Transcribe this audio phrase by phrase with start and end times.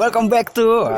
[0.00, 0.88] Welcome back to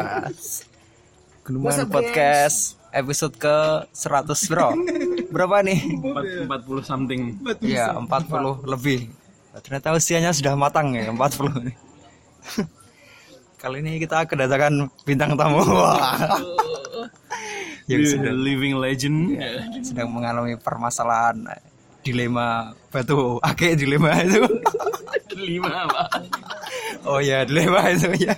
[1.43, 4.79] Gunungan Podcast episode ke 100 bro.
[5.27, 5.99] Berapa nih?
[6.47, 6.47] 40
[6.87, 7.35] something.
[7.59, 9.11] Ya 40 lebih.
[9.59, 11.19] Ternyata usianya sudah matang ya 40
[11.67, 11.77] nih.
[13.67, 15.67] Kali ini kita kedatangan bintang tamu.
[17.91, 19.35] Yang sudah living legend.
[19.83, 21.43] sedang mengalami permasalahan
[22.07, 24.43] dilema batu ake dilema itu
[25.33, 26.05] Lima apa?
[27.09, 28.37] Oh ya dilema itu ya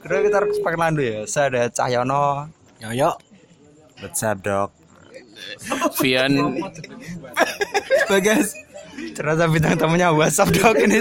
[0.00, 2.48] Kira kita harus perkenalan dulu ya saya ada Cahyono
[2.80, 3.12] Yoyo.
[4.40, 4.70] Dog?
[6.00, 6.32] Vian
[8.08, 8.56] Bagas
[9.16, 11.00] ternyata bintang tamunya WhatsApp dok ini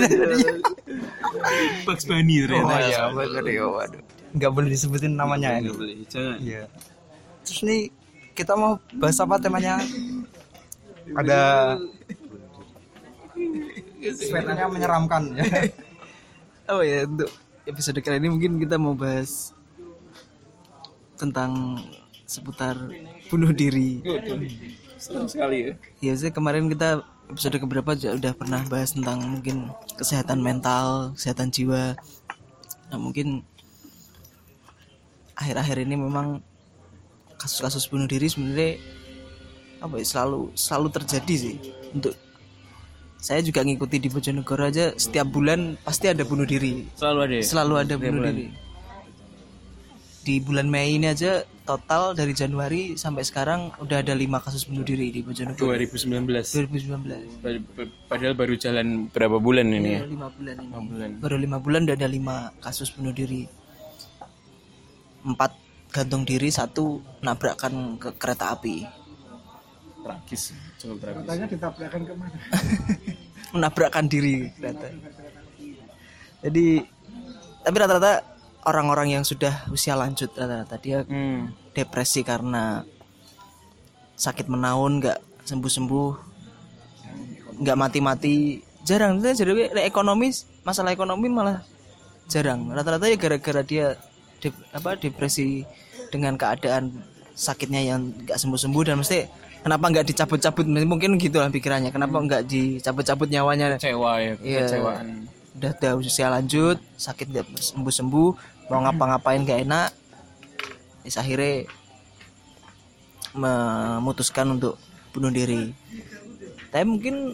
[1.83, 3.43] Bugs Bunny oh ya waduh
[3.75, 6.37] waduh nggak boleh disebutin namanya ini boleh, jangan.
[6.37, 6.69] Iya.
[7.41, 7.81] Terus nih
[8.37, 9.81] kita mau bahas apa temanya?
[11.17, 11.41] Ada
[14.13, 15.43] sebenarnya menyeramkan ya.
[16.69, 17.33] Oh ya untuk
[17.65, 19.57] episode kali ini mungkin kita mau bahas
[21.17, 21.81] tentang
[22.29, 22.77] seputar
[23.33, 24.05] bunuh diri.
[25.01, 25.71] Senang sekali ya.
[25.97, 31.49] Ya sih kemarin kita episode keberapa juga udah pernah bahas tentang mungkin kesehatan mental, kesehatan
[31.49, 31.97] jiwa.
[32.93, 33.41] Nah mungkin
[35.33, 36.45] akhir-akhir ini memang
[37.41, 38.77] kasus-kasus bunuh diri sebenarnya
[39.81, 41.55] apa ya, selalu selalu terjadi sih
[41.97, 42.13] untuk
[43.19, 47.33] saya juga ngikuti di Bojonegoro aja setiap bulan pasti ada bunuh diri Selalu ada.
[47.33, 47.43] ya?
[47.43, 48.47] selalu ada bunuh diri
[50.19, 51.31] di bulan Mei ini aja
[51.63, 56.25] total dari Januari sampai sekarang udah ada lima kasus bunuh diri di Bojonegoro 2019.
[56.69, 60.01] 2019 Pad- pad- Padahal baru jalan berapa bulan ini ya?
[60.05, 61.09] lima bulan ini Lima bulan.
[61.17, 63.47] baru lima bulan udah ada lima kasus bunuh diri
[65.21, 65.51] empat
[65.89, 68.85] gantung diri satu nabrakkan ke kereta api
[69.99, 70.43] Tragis,
[70.77, 71.25] cukup tragis.
[73.49, 74.87] menabrakkan diri kereta
[76.39, 76.85] jadi
[77.59, 78.21] tapi rata-rata
[78.61, 81.49] orang-orang yang sudah usia lanjut rata-rata dia Hmm.
[81.73, 82.85] depresi karena
[84.13, 86.09] sakit menaun nggak sembuh-sembuh
[87.57, 89.35] nggak mati-mati jarang jadi
[89.81, 91.59] ekonomis masalah ekonomi malah
[92.27, 93.97] jarang rata-rata ya gara-gara dia
[94.37, 95.65] dep- apa depresi
[96.07, 97.01] dengan keadaan
[97.33, 100.65] sakitnya yang nggak sembuh-sembuh dan mesti kenapa nggak dicabut-cabut?
[100.65, 101.91] Mungkin gitu lah pikirannya.
[101.91, 103.75] Kenapa nggak dicabut-cabut nyawanya?
[103.79, 104.59] Kecewa ya, Iya.
[104.65, 105.07] kekecewaan.
[105.59, 108.29] udah udah usia lanjut sakit nggak sembuh sembuh
[108.71, 109.89] mau ngapa-ngapain gak enak
[111.03, 111.65] Terus akhirnya
[113.33, 114.77] memutuskan untuk
[115.09, 115.73] bunuh diri.
[116.69, 117.33] Tapi mungkin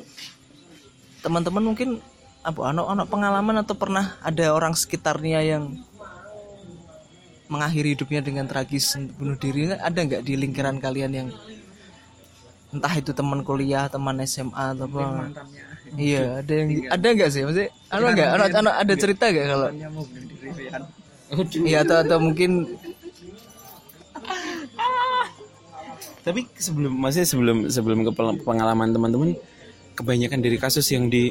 [1.20, 2.00] teman-teman mungkin
[2.40, 5.64] apa anak anak pengalaman atau pernah ada orang sekitarnya yang
[7.52, 9.76] mengakhiri hidupnya dengan tragis bunuh diri?
[9.76, 11.28] Ada nggak di lingkaran kalian yang
[12.76, 15.32] entah itu teman kuliah teman SMA atau apa.
[15.96, 17.42] Iya ada yang ada nggak sih?
[17.48, 18.30] Maksudnya ada nggak?
[18.36, 19.70] Anak anak ada cerita nggak kalau
[21.66, 22.68] iya atau atau mungkin
[26.26, 29.38] Tapi sebelum masih sebelum sebelum ke pengalaman teman-teman,
[29.94, 31.30] kebanyakan dari kasus yang di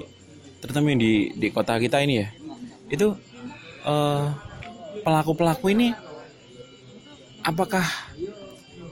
[0.62, 2.30] terutama yang di di kota kita ini ya,
[2.94, 3.10] itu
[3.82, 4.24] eh,
[5.02, 5.90] pelaku-pelaku ini
[7.42, 7.82] apakah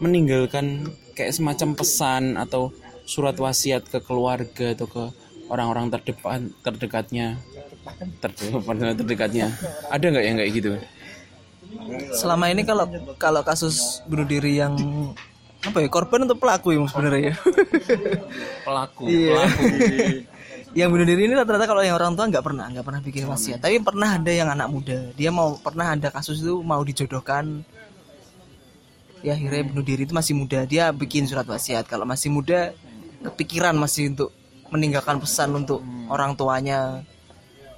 [0.02, 2.72] meninggalkan kayak semacam pesan atau
[3.04, 5.04] surat wasiat ke keluarga atau ke
[5.52, 7.36] orang-orang terdepan terdekatnya.
[8.22, 9.46] Terdekat terdekatnya.
[9.90, 10.70] Ada nggak yang kayak gitu?
[12.12, 12.84] Selama ini kalau
[13.16, 14.76] kalau kasus bunuh diri yang
[15.62, 17.34] apa ya korban atau pelaku ya sebenarnya ya.
[18.66, 19.30] Pelaku Iya.
[19.38, 19.64] pelaku.
[20.72, 23.60] Yang bunuh diri ini rata-rata kalau yang orang tua nggak pernah nggak pernah bikin wasiat.
[23.60, 25.12] Tapi pernah ada yang anak muda.
[25.12, 27.60] Dia mau pernah ada kasus itu mau dijodohkan
[29.22, 30.66] ya akhirnya bunuh diri itu masih muda.
[30.66, 31.86] Dia bikin surat wasiat.
[31.86, 32.74] Kalau masih muda
[33.22, 34.34] kepikiran masih untuk
[34.74, 37.06] meninggalkan pesan untuk orang tuanya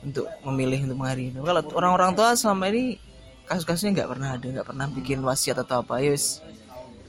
[0.05, 3.01] untuk memilih untuk mengakhiri kalau orang-orang tua selama ini
[3.49, 6.01] kasus-kasusnya nggak pernah ada nggak pernah bikin wasiat atau apa.
[6.01, 6.41] Yus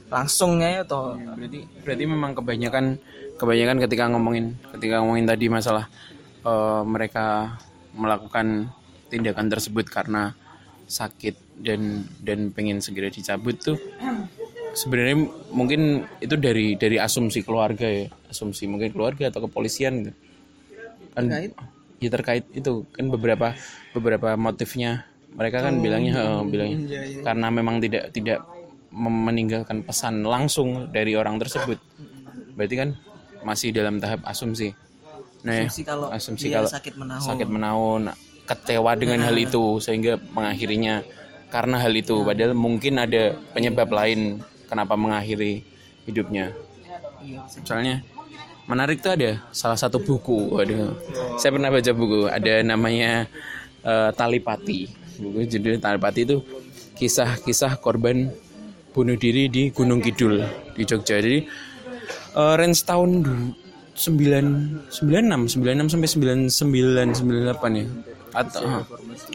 [0.06, 2.84] langsungnya atau berarti berarti memang kebanyakan
[3.36, 5.84] kebanyakan ketika ngomongin ketika ngomongin tadi masalah
[6.46, 7.58] eh, mereka
[7.94, 8.70] melakukan
[9.10, 10.34] tindakan tersebut karena
[10.86, 13.80] sakit dan dan pengen segera dicabut tuh
[14.76, 15.16] sebenarnya
[15.50, 20.12] mungkin itu dari dari asumsi keluarga ya asumsi mungkin keluarga atau kepolisian gitu.
[21.16, 21.32] Kan
[21.96, 23.56] ya terkait itu kan beberapa
[23.96, 25.08] beberapa motifnya.
[25.36, 26.78] Mereka kan bilangnya eh, bilangnya
[27.24, 28.44] karena memang tidak tidak
[28.92, 31.80] meninggalkan pesan langsung dari orang tersebut.
[32.56, 32.88] Berarti kan
[33.44, 34.72] masih dalam tahap asumsi.
[35.44, 37.20] Nah Asumsi kalau asumsi kalau sakit menaun.
[37.20, 38.02] sakit menaun
[38.46, 41.02] kecewa dengan hal itu sehingga mengakhirinya
[41.48, 42.22] karena hal itu.
[42.22, 45.62] Padahal mungkin ada penyebab lain kenapa mengakhiri
[46.06, 46.52] hidupnya.
[47.66, 48.02] Soalnya
[48.66, 50.94] menarik tuh ada salah satu buku waduh.
[51.38, 53.26] Saya pernah baca buku ada namanya
[53.82, 54.90] eh, Talipati.
[55.16, 56.42] Buku judulnya Talipati itu
[56.96, 58.32] kisah-kisah korban
[58.96, 60.42] bunuh diri di Gunung Kidul
[60.74, 61.18] di Jogja.
[61.18, 61.46] Jadi
[62.36, 63.66] eh, range tahun du-
[63.96, 66.08] 9 96 96 sampai
[66.52, 67.86] 99 98 ya.
[68.36, 68.84] Atau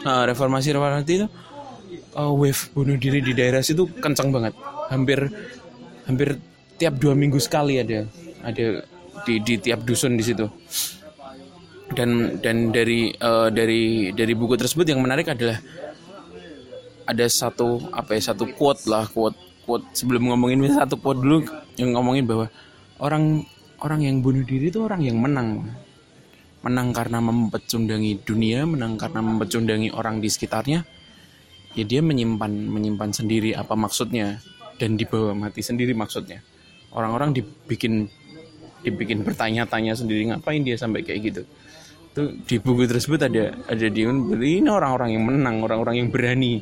[0.06, 1.28] ah, reformasi reformasi itu
[2.16, 4.54] eh, wave bunuh diri di daerah situ kencang banget.
[4.92, 5.20] Hampir
[6.08, 6.40] hampir
[6.76, 8.04] tiap dua minggu sekali ada
[8.42, 8.84] ada
[9.24, 10.46] di, di tiap dusun di situ.
[11.92, 15.60] Dan dan dari eh, dari dari buku tersebut yang menarik adalah
[17.08, 19.38] ada satu apa ya satu quote lah quote
[19.68, 19.86] quote.
[19.96, 21.38] Sebelum ngomongin satu quote dulu
[21.76, 22.48] yang ngomongin bahwa
[23.04, 23.44] orang
[23.82, 25.68] orang yang bunuh diri itu orang yang menang.
[26.62, 30.86] Menang karena mempecundangi dunia menang karena mempecundangi orang di sekitarnya
[31.78, 34.40] ya dia menyimpan menyimpan sendiri apa maksudnya
[34.76, 36.42] dan dibawa mati sendiri maksudnya.
[36.92, 38.10] Orang-orang dibikin
[38.82, 41.42] dibikin bertanya-tanya sendiri ngapain dia sampai kayak gitu?
[42.12, 46.60] Tuh di buku tersebut ada ada di ini orang-orang yang menang orang-orang yang berani.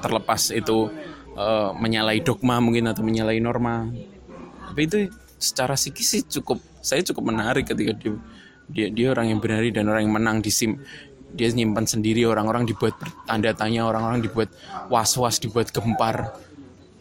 [0.00, 0.88] Terlepas itu
[1.36, 3.90] eh, menyalahi dogma mungkin atau menyalahi norma.
[4.70, 4.98] Tapi itu
[5.36, 8.16] secara psikis sih cukup saya cukup menarik ketika dia
[8.70, 10.78] dia, dia orang yang berani dan orang yang menang di sim
[11.34, 14.50] dia nyimpan sendiri orang-orang dibuat tanda tanya orang-orang dibuat
[14.90, 16.34] was-was dibuat gempar.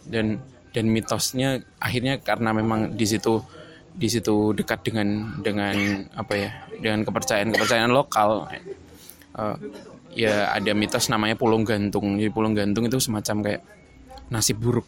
[0.09, 3.41] Dan dan mitosnya akhirnya karena memang di situ
[3.89, 5.75] di situ dekat dengan dengan
[6.13, 9.57] apa ya dengan kepercayaan kepercayaan lokal eh,
[10.13, 12.17] ya ada mitos namanya pulung gantung.
[12.17, 13.61] Jadi pulung gantung itu semacam kayak
[14.29, 14.87] nasib buruk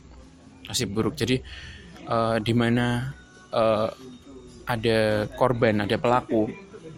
[0.70, 1.18] nasib buruk.
[1.18, 1.42] Jadi
[2.08, 3.12] eh, di mana
[3.52, 3.90] eh,
[4.70, 6.48] ada korban ada pelaku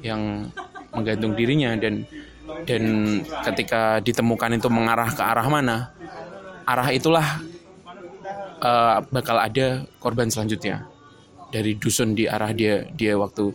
[0.03, 0.51] yang
[0.93, 2.05] menggantung dirinya dan
[2.63, 2.83] dan
[3.51, 5.94] ketika ditemukan itu mengarah ke arah mana
[6.63, 7.44] arah itulah
[8.63, 10.88] eh, bakal ada korban selanjutnya.
[11.53, 13.53] Dari dusun di arah dia dia waktu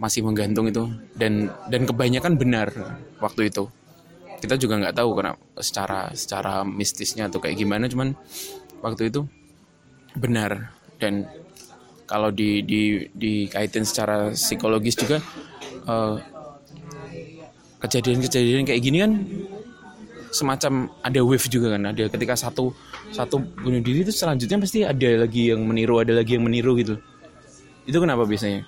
[0.00, 0.88] masih menggantung itu.
[1.14, 2.68] Dan dan kebanyakan benar
[3.22, 3.70] waktu itu.
[4.40, 8.16] Kita juga nggak tahu karena secara secara mistisnya atau kayak gimana cuman
[8.80, 9.28] waktu itu
[10.16, 10.72] benar.
[10.96, 11.28] Dan
[12.08, 15.22] kalau di di dikaitin secara psikologis juga
[15.86, 16.16] eh,
[17.80, 19.12] kejadian-kejadian kayak gini kan
[20.30, 21.90] semacam ada wave juga kan?
[21.90, 22.70] Ada ketika satu
[23.10, 27.00] satu bunuh diri itu selanjutnya pasti ada lagi yang meniru ada lagi yang meniru gitu.
[27.88, 28.62] Itu kenapa biasanya?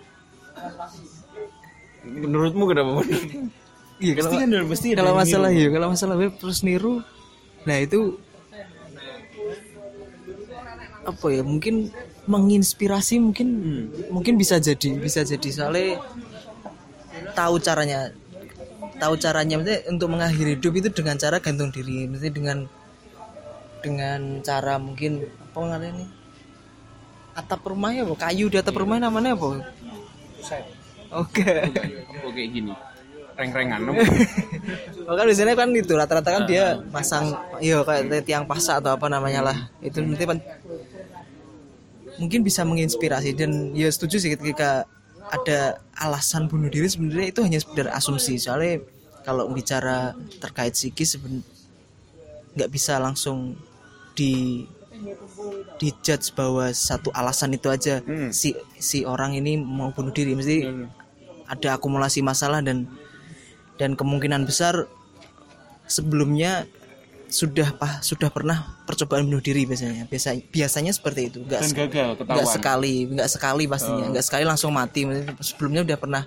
[2.03, 3.03] Menurutmu kenapa?
[4.03, 7.06] Iya kalau Pasti kan pasti ada kalau masalah ya kalau masalah web terus niru,
[7.62, 8.19] nah itu
[11.06, 11.94] apa ya mungkin
[12.26, 13.49] menginspirasi mungkin
[14.11, 16.03] mungkin bisa jadi bisa jadi soalnya
[17.38, 18.11] tahu caranya
[19.02, 19.58] tahu caranya.
[19.58, 22.06] Maksudnya untuk mengakhiri hidup itu dengan cara gantung diri.
[22.06, 22.58] Maksudnya dengan
[23.82, 26.06] dengan cara mungkin apa namanya ini?
[27.32, 28.14] Atap rumah ya apa?
[28.28, 29.46] kayu di atap rumah namanya apa
[31.10, 31.44] oke.
[32.32, 32.72] Kayak gini?
[33.32, 33.81] Reng-rengan
[35.08, 39.10] Oh kan biasanya kan itu rata-rata kan dia masang iya kayak tiang pasak atau apa
[39.10, 39.58] namanya lah.
[39.82, 40.22] Itu nanti
[42.22, 44.87] mungkin bisa menginspirasi dan ya setuju sih ketika
[45.32, 48.37] ada alasan bunuh diri sebenarnya itu hanya sekedar asumsi.
[48.37, 48.84] Soalnya
[49.25, 51.46] kalau bicara terkait psikis seben-
[52.52, 53.57] nggak bisa langsung
[54.12, 54.68] di
[55.80, 58.04] dijudge bahwa satu alasan itu aja.
[58.30, 60.37] Si si orang ini mau bunuh diri.
[60.37, 60.68] Mesti
[61.49, 62.85] ada akumulasi masalah dan
[63.80, 64.85] dan kemungkinan besar
[65.88, 66.68] sebelumnya
[67.33, 70.05] sudah pah sudah pernah percobaan bunuh diri biasanya.
[70.05, 71.41] Biasa biasanya seperti itu.
[71.41, 74.07] Nggak dan se- gagal nggak sekali nggak sekali pastinya.
[74.12, 75.09] Nggak sekali langsung mati.
[75.41, 76.23] Sebelumnya udah pernah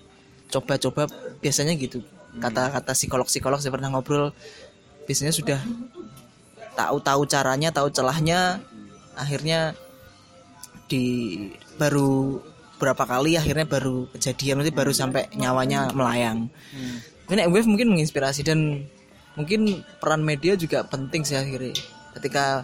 [0.50, 1.06] coba-coba
[1.40, 2.02] biasanya gitu.
[2.42, 4.34] Kata-kata psikolog-psikolog saya pernah ngobrol
[5.06, 5.62] biasanya sudah
[6.74, 8.60] tahu-tahu caranya tahu celahnya
[9.16, 9.78] akhirnya
[10.90, 11.06] di
[11.80, 12.42] baru
[12.76, 16.52] berapa kali akhirnya baru kejadian nanti baru sampai nyawanya melayang.
[17.30, 18.86] Ini wave mungkin menginspirasi dan
[19.36, 21.76] mungkin peran media juga penting sih akhirnya.
[22.16, 22.64] Ketika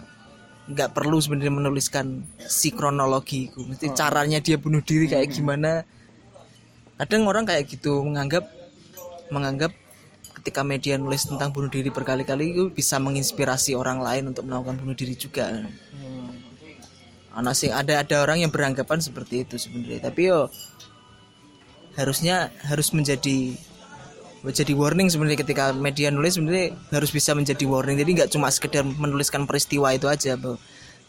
[0.62, 3.66] nggak perlu sebenarnya menuliskan si kronologi itu.
[3.66, 5.84] Mesti caranya dia bunuh diri kayak gimana.
[6.96, 8.46] Kadang orang kayak gitu menganggap
[9.32, 9.72] menganggap
[10.42, 14.94] ketika media nulis tentang bunuh diri berkali-kali itu bisa menginspirasi orang lain untuk melakukan bunuh
[14.94, 15.66] diri juga.
[17.32, 20.10] Anak sih ada ada orang yang beranggapan seperti itu sebenarnya.
[20.10, 20.52] Tapi yo
[21.96, 23.56] harusnya harus menjadi
[24.42, 27.96] menjadi warning sebenarnya ketika media nulis sebenarnya harus bisa menjadi warning.
[27.98, 30.58] Jadi nggak cuma sekedar menuliskan peristiwa itu aja bro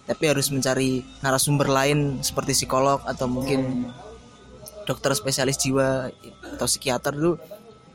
[0.03, 3.87] tapi harus mencari narasumber lain seperti psikolog atau mungkin
[4.83, 6.11] dokter spesialis jiwa
[6.55, 7.31] atau psikiater itu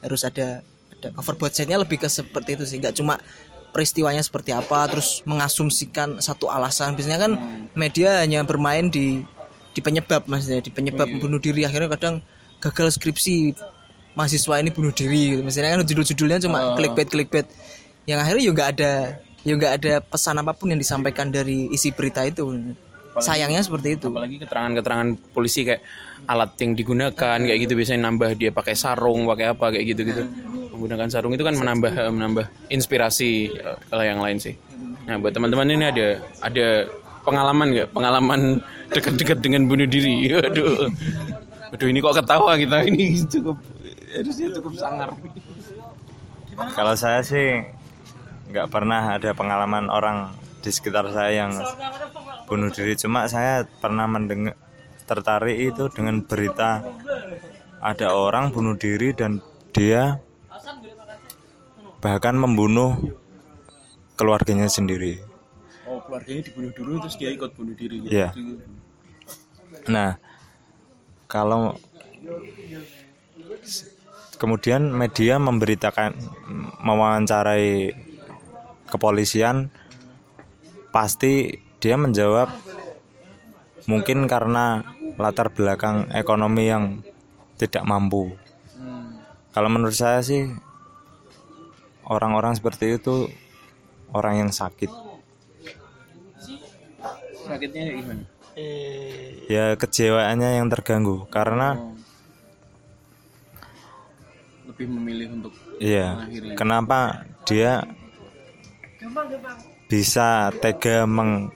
[0.01, 0.65] harus ada
[0.99, 2.81] ada cover buat setnya lebih ke seperti itu sih.
[2.81, 3.21] Nggak cuma
[3.77, 6.97] peristiwanya seperti apa terus mengasumsikan satu alasan.
[6.97, 7.33] Biasanya kan
[7.77, 9.21] media hanya bermain di
[9.77, 11.69] di penyebab maksudnya di penyebab bunuh diri.
[11.69, 12.25] Akhirnya kadang
[12.59, 13.53] gagal skripsi
[14.19, 15.43] mahasiswa ini bunuh diri gitu.
[15.47, 17.47] misalnya kan judul-judulnya cuma clickbait clickbait
[18.11, 18.93] yang akhirnya juga ada
[19.47, 22.43] ya nggak ada pesan apa pun yang disampaikan dari isi berita itu.
[23.19, 24.07] Sayangnya seperti itu.
[24.15, 25.83] apalagi keterangan-keterangan polisi kayak
[26.31, 30.23] alat yang digunakan kayak gitu biasanya nambah dia pakai sarung pakai apa kayak gitu gitu
[30.71, 34.55] menggunakan sarung itu kan menambah menambah inspirasi eh, kalau yang lain sih.
[35.11, 36.07] Nah buat teman-teman ini ada
[36.39, 36.87] ada
[37.27, 37.89] pengalaman nggak?
[37.91, 38.41] Pengalaman
[38.95, 40.31] dekat-dekat dengan bunuh diri.
[40.49, 40.87] Aduh.
[41.75, 42.87] Aduh ini kok ketawa kita?
[42.87, 43.59] Ini cukup
[44.23, 45.09] harusnya cukup sangar
[46.75, 47.63] Kalau saya sih
[48.51, 51.53] nggak pernah ada pengalaman orang di sekitar saya yang
[52.51, 52.99] bunuh diri.
[52.99, 54.59] Cuma saya pernah mendengar
[55.09, 56.85] tertarik itu dengan berita
[57.81, 59.41] ada orang bunuh diri dan
[59.73, 60.21] dia
[62.03, 62.95] bahkan membunuh
[64.19, 65.23] keluarganya sendiri.
[65.89, 68.13] oh keluarganya dibunuh dulu terus dia ikut bunuh diri gitu.
[68.13, 68.29] Iya.
[69.89, 70.21] Nah,
[71.25, 71.81] kalau
[74.39, 76.15] kemudian media memberitakan
[76.81, 77.93] mewawancarai
[78.89, 79.69] kepolisian
[80.95, 82.49] pasti dia menjawab
[83.85, 84.83] mungkin karena
[85.19, 87.03] latar belakang ekonomi yang
[87.59, 88.33] tidak mampu.
[89.51, 90.47] Kalau menurut saya sih
[92.07, 93.27] orang-orang seperti itu
[94.15, 95.11] orang yang sakit.
[97.49, 98.29] sakitnya gimana
[99.49, 101.97] Ya kejiwaannya yang terganggu karena
[104.79, 106.23] lebih memilih untuk Iya.
[106.55, 107.83] Kenapa dia
[109.91, 111.51] bisa tega meng-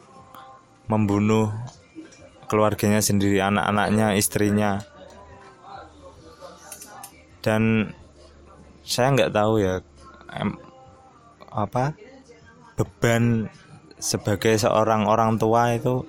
[0.91, 1.55] membunuh
[2.50, 4.83] keluarganya sendiri, anak-anaknya, istrinya.
[7.38, 7.95] Dan
[8.83, 9.79] saya nggak tahu ya
[10.35, 10.59] em-
[11.47, 11.95] apa
[12.75, 13.47] beban
[14.02, 16.02] sebagai seorang orang tua itu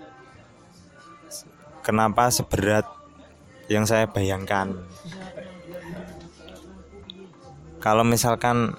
[1.85, 2.89] kenapa seberat
[3.69, 4.73] yang saya bayangkan
[7.83, 8.71] kalau misalkan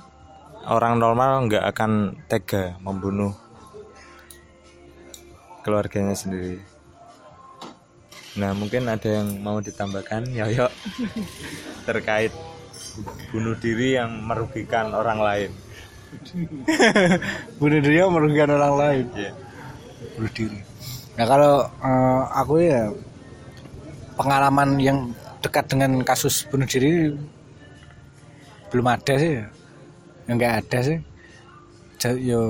[0.64, 3.36] orang normal nggak akan tega membunuh
[5.60, 6.56] keluarganya sendiri.
[8.40, 10.72] Nah mungkin ada yang mau ditambahkan Yoyo
[11.88, 12.32] terkait
[13.28, 15.50] bunuh diri yang merugikan orang lain.
[17.60, 19.32] bunuh diri yang merugikan orang lain Iya.
[20.14, 20.60] bunuh diri
[21.14, 22.82] nah kalau eh, aku ya
[24.18, 24.98] pengalaman yang
[25.42, 27.14] dekat dengan kasus bunuh diri
[28.74, 29.38] belum ada sih.
[29.38, 29.46] Ya
[30.26, 30.98] Ya, nggak ada sih.
[32.18, 32.42] Yo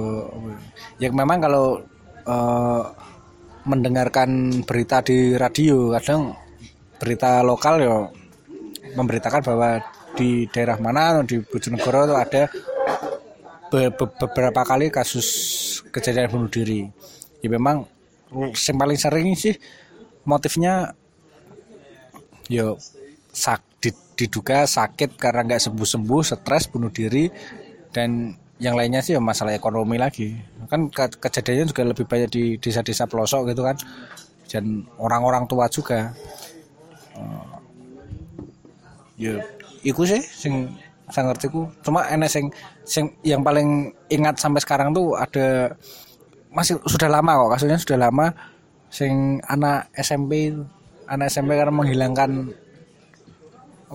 [0.96, 1.84] ya memang kalau
[2.24, 2.82] eh,
[3.68, 6.32] mendengarkan berita di radio kadang
[6.96, 7.96] berita lokal ya
[8.96, 9.84] memberitakan bahwa
[10.16, 12.42] di daerah mana atau di Bojonegoro itu ada
[13.68, 15.26] be- be- beberapa kali kasus
[15.92, 16.88] kejadian bunuh diri.
[17.44, 17.84] Ya memang
[18.32, 19.54] yang paling sering sih
[20.24, 20.94] motifnya
[22.48, 22.78] yo
[23.34, 23.60] sak
[23.90, 27.26] diduga sakit karena nggak sembuh sembuh stres bunuh diri
[27.90, 28.30] dan
[28.62, 30.38] yang lainnya sih ya masalah ekonomi lagi.
[30.70, 33.76] Kan ke- kejadiannya juga lebih banyak di desa-desa pelosok gitu kan
[34.46, 36.14] dan orang-orang tua juga.
[37.18, 37.46] Eh,
[39.18, 39.34] ya
[39.82, 40.70] iku sih sing
[41.10, 41.66] saya ngerti ku.
[41.82, 42.46] Cuma enek sing
[42.86, 45.74] sing yang paling ingat sampai sekarang tuh ada
[46.54, 48.30] masih sudah lama kok kasusnya sudah lama
[48.86, 50.54] sing anak SMP
[51.10, 52.54] anak SMP karena menghilangkan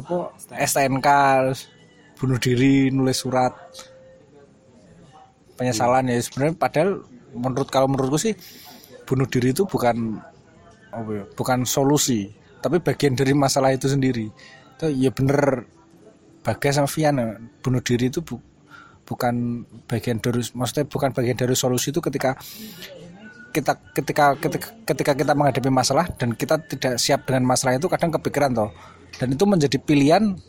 [0.02, 0.34] apa?
[0.56, 1.08] STNK
[1.46, 1.62] terus
[2.20, 3.54] bunuh diri nulis surat.
[5.60, 7.04] Penyesalan ya sebenarnya padahal
[7.36, 8.34] menurut kalau menurutku sih
[9.04, 10.18] bunuh diri itu bukan
[10.90, 14.32] apa ya, bukan solusi tapi bagian dari masalah itu sendiri.
[14.76, 15.68] Itu ya bener
[16.40, 18.40] Bagas sama Vian ya, bunuh diri itu bu-
[19.04, 22.38] bukan bagian dari maksudnya bukan bagian dari solusi itu ketika
[23.50, 28.14] kita ketika ketika ketika kita menghadapi masalah dan kita tidak siap dengan masalah itu kadang
[28.14, 28.70] kepikiran toh
[29.20, 30.40] dan itu menjadi pilihan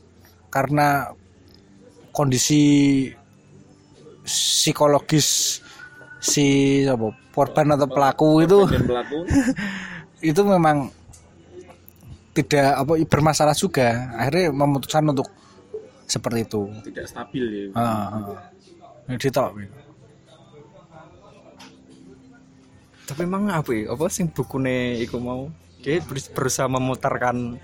[0.49, 1.11] karena
[2.15, 2.63] kondisi
[4.23, 5.59] psikologis
[6.23, 6.47] si
[6.87, 9.19] apa, korban atau pelaku itu pelaku
[10.31, 10.93] itu memang
[12.31, 15.27] tidak apa bermasalah juga akhirnya memutuskan untuk
[16.07, 18.51] seperti itu tidak stabil ya ah, ah.
[19.11, 19.51] Jadi tok.
[23.11, 23.91] Tapi emang apa ya?
[23.91, 25.51] Apa sing bukune iku mau?
[25.83, 27.59] Dia ber- berusaha memutarkan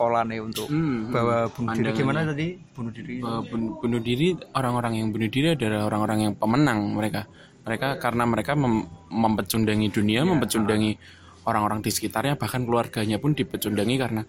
[0.00, 1.12] polane untuk Hmm, hmm.
[1.12, 2.48] bahwa bunuh diri gimana tadi?
[2.72, 3.14] Bunuh diri.
[3.20, 7.28] Bun- bunuh diri orang-orang yang bunuh diri adalah orang-orang yang pemenang mereka
[7.60, 10.96] mereka karena mereka mem- mempecundangi dunia mempecundangi
[11.44, 14.22] orang-orang di sekitarnya bahkan keluarganya pun dipecundangi karena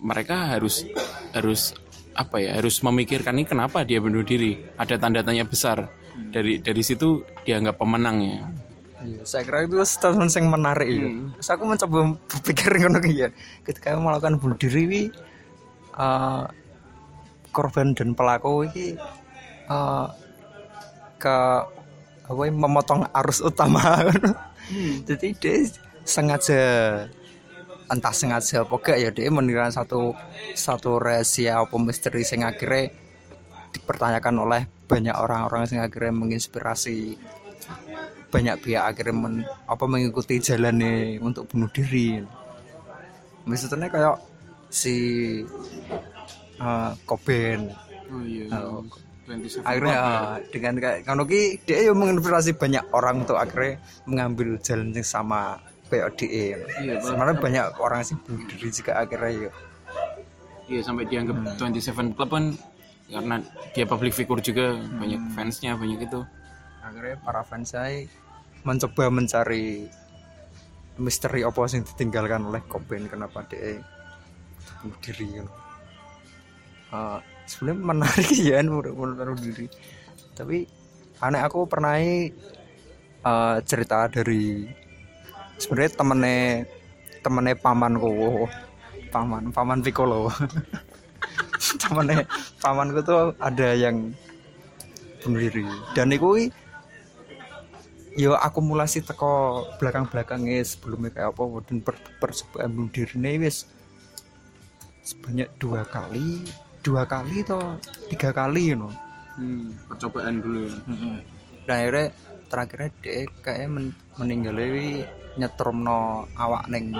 [0.00, 0.88] mereka harus
[1.36, 1.76] harus
[2.16, 5.92] apa ya harus memikirkan ini kenapa dia bunuh diri ada tanda tanya besar
[6.32, 8.48] dari dari situ dianggap pemenangnya
[8.98, 11.06] Iya, saya kira itu statement yang menarik ya.
[11.38, 13.30] Terus aku mencoba berpikir ngono ya.
[13.62, 15.02] Ketika melakukan bunuh diri wi,
[15.94, 16.44] eh,
[17.54, 18.98] korban dan pelaku ini
[19.70, 20.06] eh,
[21.18, 21.38] ke
[22.28, 24.04] apa ya, memotong arus utama
[25.08, 25.56] jadi dia
[26.04, 26.62] sengaja
[27.88, 30.12] entah sengaja apa gak ya dia menira satu
[30.52, 32.92] satu rahasia apa misteri sing akhirnya
[33.72, 37.16] dipertanyakan oleh banyak orang-orang yang akhirnya menginspirasi
[38.28, 42.20] banyak pihak akhirnya men- apa mengikuti jalannya untuk bunuh diri.
[43.48, 44.16] Misalnya kayak
[44.68, 44.96] si
[46.60, 47.72] eh, Cobain.
[48.08, 48.48] Oh iya.
[49.28, 53.76] 27 akhirnya eh, dengan kayak ki dia yang menginspirasi banyak orang untuk akhirnya
[54.08, 55.60] mengambil jalan yang sama
[55.92, 56.56] kayak dia.
[56.80, 59.52] Iya, sebenarnya banyak orang sih bunuh diri juga akhirnya ya
[60.68, 62.44] iya sampai dianggap 27 Club kan
[63.08, 63.36] karena
[63.72, 66.20] dia public figure juga banyak fansnya banyak itu
[66.88, 68.08] akhirnya para fans saya
[68.64, 69.86] mencoba mencari
[70.98, 73.78] misteri apa yang ditinggalkan oleh Cobain kenapa dia
[74.82, 75.48] bunuh diri know.
[76.88, 79.70] Eh, sebenarnya menarik ya bunuh bunuh diri.
[80.34, 80.66] Tapi
[81.22, 84.66] aneh aku pernah eh, cerita dari
[85.58, 86.38] sebenarnya temennya
[87.22, 88.46] temennya pamanku
[89.14, 90.30] paman paman Piccolo.
[91.82, 92.24] Temennya
[92.62, 94.14] pamanku tuh ada yang
[95.22, 96.48] bunuh diri dan itu
[98.18, 103.70] yo akumulasi teko belakang-belakangnya sebelumnya kayak apa dan per, percobaan bunuh diri ini wis
[105.06, 106.42] sebanyak dua kali
[106.82, 107.78] dua kali toh
[108.10, 108.90] tiga kali you know.
[109.38, 110.74] hmm, percobaan dulu ya.
[111.70, 112.06] dan akhirnya
[112.50, 114.58] terakhirnya dia kayak men meninggal
[115.38, 116.90] nyetrum no awak neng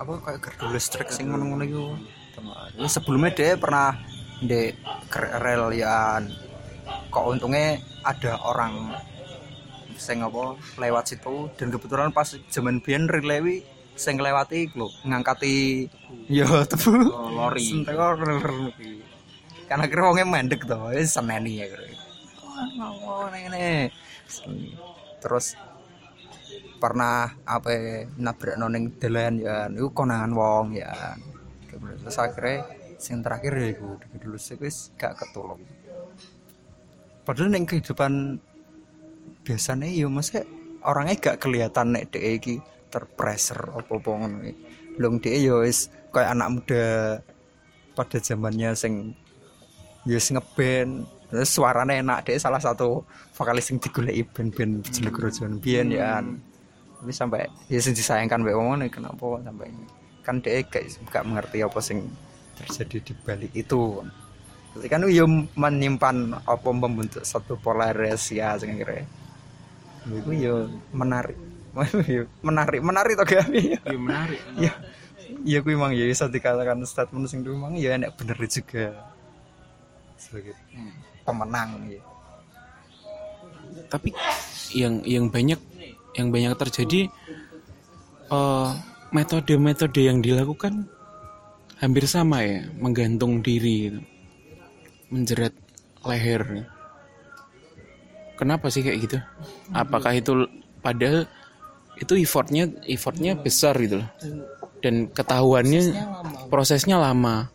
[0.00, 1.84] apa kayak gardu listrik sing ngono-ngono iku
[2.88, 3.92] sebelumnya dia pernah
[4.40, 4.72] di
[5.12, 5.68] rel
[7.12, 7.76] kok untungnya
[8.08, 8.96] ada orang
[10.00, 11.52] sing apa lewat situ.
[11.60, 13.60] Dan kebetulan pas zaman biyen relewi
[13.92, 15.84] sing ngelewati iku ngangkati
[16.32, 17.12] ya tebu.
[17.12, 17.84] Oh, lori.
[19.68, 21.84] Karena kira wongnya mendek tuh wis seneni ya kira.
[22.80, 23.92] Oh ini
[25.20, 25.52] terus
[26.80, 31.14] pernah apa nabrak noning dalan ya itu konangan wong ya.
[31.68, 32.64] Terus akhirnya
[32.96, 35.60] sing terakhir ya iku dulu sih wis gak ketolong
[37.24, 38.42] padahal neng kehidupan
[39.46, 40.44] biasanya ya masa
[40.84, 44.54] orangnya gak kelihatan nek dia iki terpressure apa-apa ngono iki.
[45.00, 46.84] Lung dia ya wis kayak anak muda
[47.94, 49.14] pada zamannya sing
[50.04, 53.06] ya wis ngeband terus suaranya enak dia salah satu
[53.38, 56.18] vokalis sing digoleki band-band jelek rojoan biyen ya
[57.00, 59.70] tapi sampai ya sing disayangkan mbek wong ngono kenapa sampai
[60.20, 62.04] kan dia gak, gak mengerti apa sing
[62.60, 64.04] terjadi di balik itu.
[64.86, 65.26] Kan yo
[65.56, 69.02] menyimpan apa membentuk satu pola rahasia sing kira
[70.08, 70.54] itu yo
[70.94, 71.36] menarik.
[72.48, 74.74] Menarik menarik toh gak iya menarik ya
[75.46, 78.90] ya kuwi emang ya bisa dikatakan statement sing dulu emang ya enak bener juga.
[80.18, 80.58] Sebagai
[81.22, 82.02] pemenang ya.
[83.86, 84.10] Tapi
[84.74, 85.60] yang yang banyak
[86.18, 87.06] yang banyak terjadi
[88.34, 88.70] eh,
[89.14, 90.86] metode-metode yang dilakukan
[91.80, 94.00] hampir sama ya menggantung diri gitu.
[95.10, 95.54] menjerat
[96.06, 96.70] leher
[98.40, 99.18] kenapa sih kayak gitu?
[99.76, 100.48] Apakah itu
[100.80, 101.28] padahal
[102.00, 104.08] itu effortnya effortnya besar gitu loh.
[104.80, 105.92] Dan ketahuannya
[106.48, 107.52] prosesnya lama.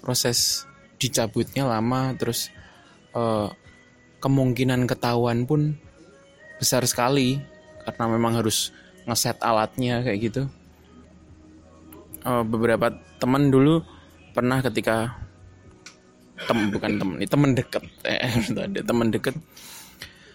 [0.00, 0.64] proses
[0.96, 2.48] dicabutnya lama terus
[3.12, 3.48] eh,
[4.24, 5.76] kemungkinan ketahuan pun
[6.56, 7.36] besar sekali
[7.84, 8.72] karena memang harus
[9.04, 10.42] ngeset alatnya kayak gitu.
[12.24, 13.84] Eh, beberapa teman dulu
[14.32, 15.20] pernah ketika
[16.48, 19.36] tem bukan temen ini teman dekat eh, ada teman dekat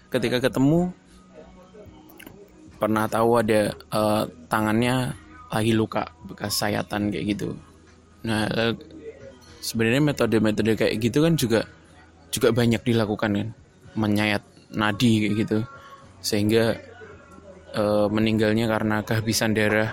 [0.09, 0.93] ketika ketemu
[2.75, 5.15] pernah tahu ada eh, tangannya
[5.49, 7.55] lagi luka bekas sayatan kayak gitu.
[8.27, 8.73] Nah eh,
[9.63, 11.65] sebenarnya metode-metode kayak gitu kan juga
[12.29, 13.49] juga banyak dilakukan kan.
[13.95, 14.43] Menyayat
[14.75, 15.59] nadi kayak gitu.
[16.19, 16.75] Sehingga
[17.73, 19.91] eh, meninggalnya karena kehabisan darah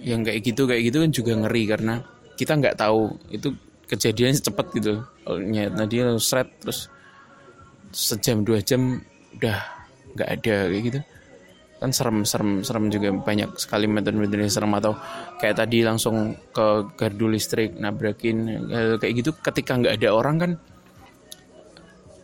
[0.00, 1.94] yang kayak gitu kayak gitu kan juga ngeri karena
[2.38, 3.18] kita nggak tahu.
[3.34, 3.52] Itu
[3.90, 4.94] kejadiannya cepet gitu.
[5.26, 6.86] Nyayat nadi langsung seret terus
[7.90, 9.02] sejam dua jam
[9.38, 9.58] udah
[10.14, 11.00] nggak ada kayak gitu.
[11.80, 14.92] Kan serem serem serem juga banyak sekali metode-metode serem atau
[15.40, 19.30] kayak tadi langsung ke gardu listrik nabrakin eh, kayak gitu.
[19.38, 20.50] Ketika nggak ada orang kan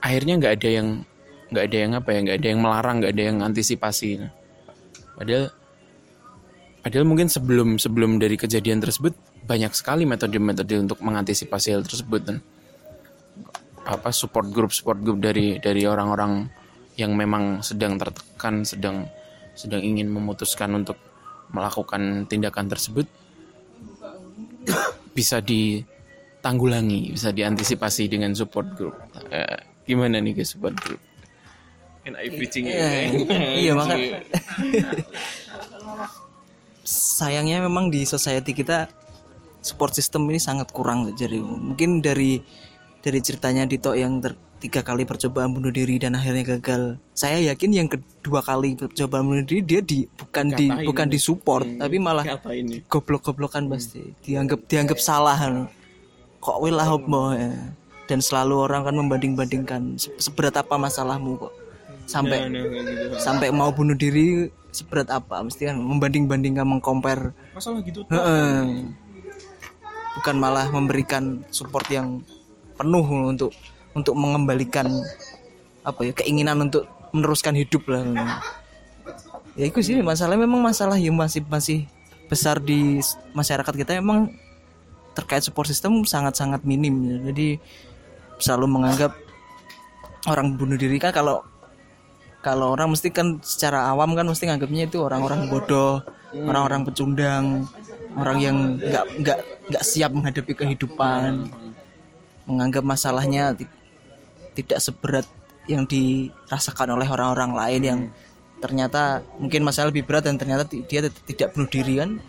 [0.05, 0.89] akhirnya nggak ada yang
[1.51, 4.11] nggak ada yang apa ya nggak ada yang melarang nggak ada yang antisipasi.
[5.17, 5.45] Padahal
[6.85, 12.37] padahal mungkin sebelum sebelum dari kejadian tersebut banyak sekali metode-metode untuk mengantisipasi hal tersebut dan
[13.87, 16.51] apa support group support group dari dari orang-orang
[16.99, 19.07] yang memang sedang tertekan sedang
[19.55, 20.99] sedang ingin memutuskan untuk
[21.55, 23.07] melakukan tindakan tersebut
[25.17, 25.39] bisa
[26.43, 28.95] tanggulangi bisa diantisipasi dengan support group.
[29.31, 31.01] Eh, gimana nih guys support group?
[32.07, 33.99] Enak preaching iya maka
[36.87, 38.87] sayangnya memang di society kita
[39.59, 42.39] support system ini sangat kurang jadi mungkin dari
[43.07, 46.97] dari ceritanya Dito yang ter- tiga kali percobaan bunuh diri dan akhirnya gagal.
[47.13, 50.87] Saya yakin yang kedua kali percobaan bunuh diri dia di bukan di Katain.
[50.89, 54.03] bukan di support tapi malah ini goblok-goblokan pasti.
[54.25, 55.39] Dianggap dianggap salah.
[56.41, 57.51] Kok wilah apa ya.
[58.07, 61.53] dan selalu orang kan membanding-bandingkan se- seberat apa masalahmu kok?
[62.07, 62.49] Sampai
[63.19, 65.43] sampai mau bunuh diri seberat apa?
[65.43, 67.35] Mesti kan membanding-bandingkan mengcompare.
[67.53, 68.07] Masalah gitu.
[70.17, 72.25] Bukan malah memberikan support yang
[72.77, 73.51] penuh untuk
[73.97, 74.87] untuk mengembalikan
[75.81, 76.85] apa ya keinginan untuk
[77.17, 78.05] meneruskan hidup lah.
[79.57, 81.89] Ya itu sih masalah memang masalah yang masih masih
[82.29, 83.01] besar di
[83.33, 84.35] masyarakat kita memang
[85.17, 87.25] terkait support system sangat-sangat minim.
[87.25, 87.57] Jadi
[88.37, 89.17] selalu menganggap
[90.29, 91.41] orang bunuh diri kan kalau
[92.45, 96.05] kalau orang mesti kan secara awam kan mesti nganggapnya itu orang-orang bodoh,
[96.37, 97.67] orang-orang pecundang,
[98.15, 99.39] orang yang nggak nggak
[99.73, 101.51] nggak siap menghadapi kehidupan,
[102.47, 103.69] menganggap masalahnya ti-
[104.57, 105.27] tidak seberat
[105.67, 108.01] yang dirasakan oleh orang-orang lain yang
[108.63, 112.23] ternyata mungkin masalah lebih berat dan ternyata dia tidak bunuh diri kan.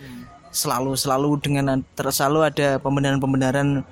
[0.51, 3.86] Selalu selalu dengan selalu ada pembenaran-pembenaran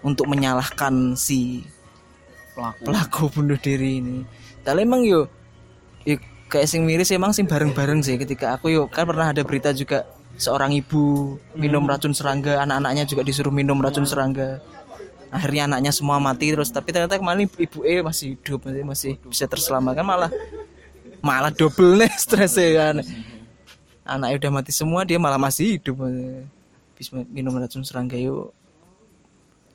[0.00, 1.66] untuk menyalahkan si
[2.54, 2.82] pelaku.
[2.86, 4.16] pelaku bunuh diri ini.
[4.62, 5.26] Tapi emang yo,
[6.06, 6.16] yo
[6.46, 8.14] kayak sing miris emang sing bareng-bareng sih.
[8.14, 10.06] Ketika aku yo kan pernah ada berita juga
[10.38, 14.62] seorang ibu minum racun serangga, anak-anaknya juga disuruh minum racun serangga.
[15.28, 16.72] Akhirnya anaknya semua mati terus.
[16.72, 20.04] Tapi ternyata kemarin ibu E masih hidup masih, masih bisa terselamatkan.
[20.04, 20.30] Malah
[21.20, 22.96] malah double nih stresnya kan.
[24.08, 26.00] Anaknya udah mati semua dia malah masih hidup.
[26.00, 28.56] Habis minum racun serangga yuk.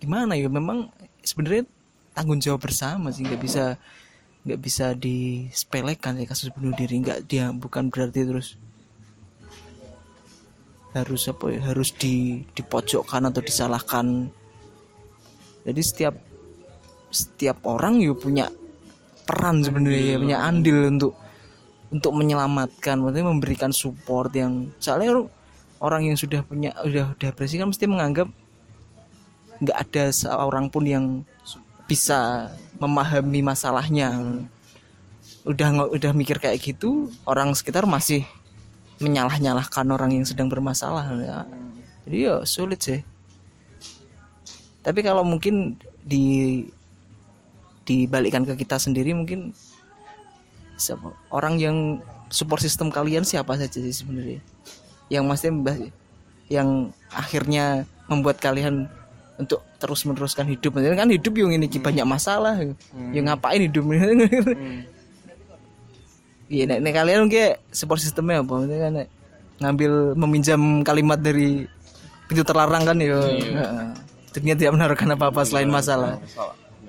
[0.01, 0.49] Gimana ya?
[0.49, 0.89] Memang
[1.21, 1.69] sebenarnya
[2.17, 3.21] tanggung jawab bersama sih.
[3.23, 3.63] Nggak bisa
[4.43, 6.97] nggak bisa disepelekan ya kasus bunuh diri.
[6.97, 8.57] Nggak dia bukan berarti terus
[10.97, 11.61] harus apa ya?
[11.69, 14.33] Harus di dipojokkan atau disalahkan
[15.63, 16.15] jadi setiap
[17.13, 18.45] setiap orang ya punya
[19.23, 21.13] peran sebenarnya ya punya andil untuk
[21.93, 25.29] untuk menyelamatkan maksudnya memberikan support yang soalnya
[25.77, 28.27] orang yang sudah punya udah depresi kan mesti menganggap
[29.61, 31.05] nggak ada seorang pun yang
[31.85, 32.49] bisa
[32.81, 34.09] memahami masalahnya
[35.43, 38.23] udah udah mikir kayak gitu orang sekitar masih
[39.03, 41.43] menyalah-nyalahkan orang yang sedang bermasalah ya.
[42.07, 42.99] jadi ya sulit sih
[44.83, 46.61] tapi kalau mungkin di
[47.83, 49.51] dibalikkan ke kita sendiri mungkin
[50.79, 51.77] siapa orang yang
[52.27, 54.43] support system kalian siapa saja sih sebenarnya?
[55.07, 55.87] Yang maksudnya
[56.51, 58.91] yang akhirnya membuat kalian
[59.39, 60.75] untuk terus meneruskan hidup.
[60.75, 62.59] Maksudnya kan hidup yang ini Ki, banyak masalah.
[63.15, 63.83] Yang ngapain hidup
[66.53, 68.51] iya nek, nek kalian mungkin support sistemnya apa?
[68.51, 69.07] Maksudnya kan nek
[69.63, 71.65] ngambil meminjam kalimat dari
[72.29, 73.17] pintu terlarang kan ya.
[73.31, 74.02] Heeh.
[74.33, 76.17] Dunia tidak menaruhkan apa apa selain masalah.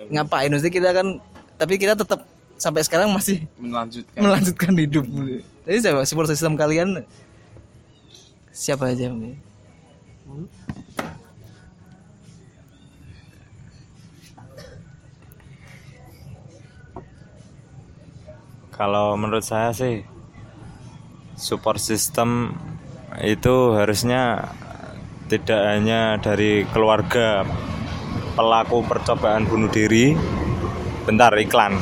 [0.08, 0.48] ngapain?
[0.48, 1.06] Maksudnya kita kan
[1.60, 2.24] tapi kita tetap
[2.58, 4.20] sampai sekarang masih melanjutkan.
[4.20, 5.04] melanjutkan hidup.
[5.64, 6.00] Jadi siapa?
[6.08, 7.04] Support system kalian
[8.54, 9.42] siapa aja mungkin
[18.74, 20.02] Kalau menurut saya sih
[21.38, 22.58] support system
[23.22, 24.50] itu harusnya
[25.28, 27.48] tidak hanya dari keluarga
[28.36, 30.12] pelaku percobaan bunuh diri.
[31.04, 31.76] Bentar iklan.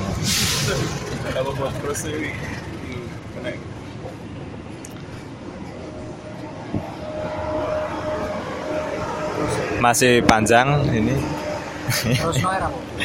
[9.83, 11.15] Masih panjang ini.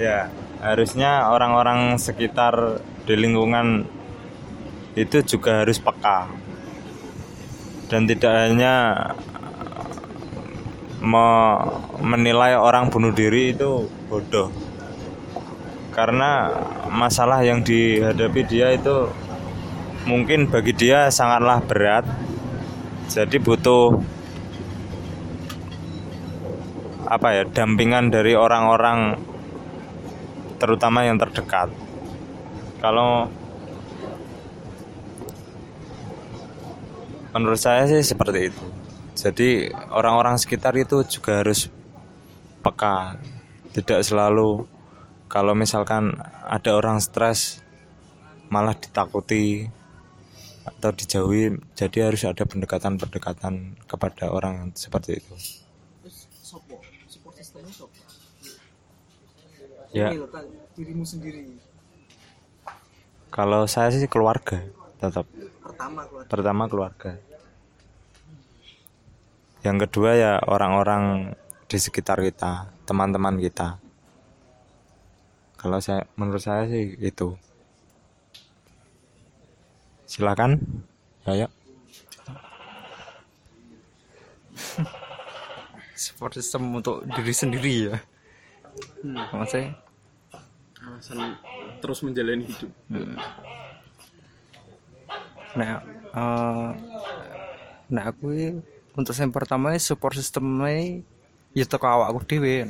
[0.00, 3.86] Ya, harusnya orang-orang sekitar di lingkungan
[4.98, 6.26] itu juga harus peka.
[7.92, 9.04] Dan tidak hanya
[11.04, 11.60] me-
[12.00, 14.48] menilai orang bunuh diri itu bodoh.
[15.92, 16.48] Karena
[16.88, 19.12] masalah yang dihadapi dia itu
[20.08, 22.08] mungkin bagi dia sangatlah berat.
[23.12, 24.00] Jadi butuh
[27.12, 29.20] apa ya, dampingan dari orang-orang
[30.56, 31.68] terutama yang terdekat.
[32.80, 33.28] Kalau
[37.32, 38.64] menurut saya sih seperti itu.
[39.12, 41.68] Jadi orang-orang sekitar itu juga harus
[42.64, 43.16] peka.
[43.72, 44.68] Tidak selalu
[45.28, 46.12] kalau misalkan
[46.44, 47.64] ada orang stres
[48.52, 49.68] malah ditakuti
[50.64, 51.56] atau dijauhi.
[51.72, 55.34] Jadi harus ada pendekatan-pendekatan kepada orang seperti itu.
[59.92, 60.08] Ya.
[63.32, 65.26] Kalau saya sih keluarga tetap.
[65.58, 67.10] pertama keluar Pertama keluarga.
[69.66, 71.34] Yang kedua ya orang-orang
[71.66, 73.82] di sekitar kita, teman-teman kita.
[75.58, 77.34] Kalau saya menurut saya sih itu.
[80.06, 80.62] Silakan.
[81.26, 81.48] Ya, ya.
[86.02, 87.96] support system untuk diri sendiri ya
[89.30, 89.78] maksudnya
[90.82, 91.38] alasan
[91.78, 92.70] terus menjalani hidup
[95.52, 96.70] nah eh,
[97.92, 98.28] nah aku
[98.92, 101.00] untuk yang pertama support systemnya
[101.56, 102.68] ya teko awakku dhewe.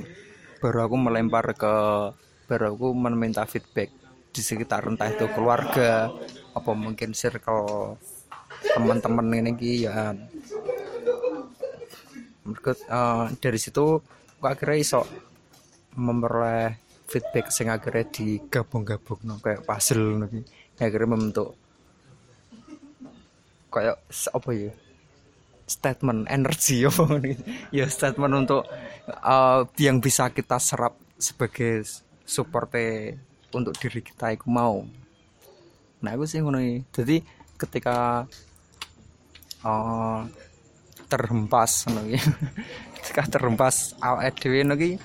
[0.62, 1.74] Baru aku melempar ke
[2.46, 3.90] baru aku meminta feedback
[4.32, 6.10] di sekitar entah itu keluarga
[6.54, 7.98] apa mungkin circle
[8.62, 10.14] teman-teman ini ki ya.
[12.42, 14.02] Mereka, eh, dari situ
[14.38, 15.02] aku akhirnya iso
[15.94, 20.26] memperoleh feedback sing akhirnya digabung-gabung no, kayak puzzle no,
[20.78, 21.62] akhirnya membentuk
[23.72, 24.70] kayak apa ya?
[25.64, 27.08] Statement energi gitu.
[27.72, 28.68] ya statement untuk
[29.08, 31.88] eh, yang bisa kita serap sebagai
[32.28, 32.68] support
[33.52, 34.85] untuk diri kita aku mau.
[36.02, 36.58] Nah aku sih ngono
[36.92, 37.22] jadi
[37.56, 38.26] ketika
[39.64, 40.20] eh,
[41.06, 42.02] terhempas ngono
[43.00, 44.98] ketika terhempas awake dhewe ngono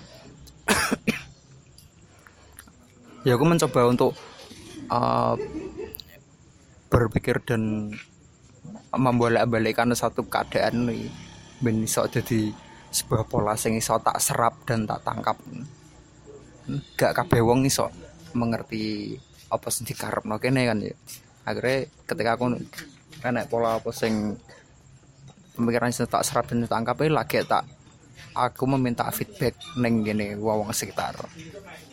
[3.27, 4.15] ya aku mencoba untuk
[4.89, 5.35] eh,
[6.87, 7.91] berpikir dan
[8.97, 11.07] membolak-balikkan satu keadaan nih
[11.61, 12.53] ben iso jadi
[12.91, 15.37] sebuah pola sing iso tak serap dan tak tangkap.
[16.99, 17.87] Gak kabeh wong iso
[18.35, 19.15] mengerti
[19.47, 20.93] apa sing dikarepno kene kan ya.
[21.47, 22.59] Akhirnya ketika aku
[23.23, 24.35] enek pola apa sing
[25.55, 27.65] pemikiran sing tak serap dan tangkap lagi tak
[28.37, 31.17] aku meminta feedback neng gini wong sekitar.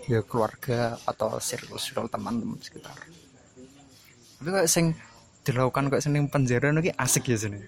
[0.04, 2.96] Ya keluarga atau circle-circle teman-teman sekitar.
[4.36, 4.92] Tapi kayak sing
[5.44, 7.61] dilakukan kayak sing ning penjara lagi asik ya sini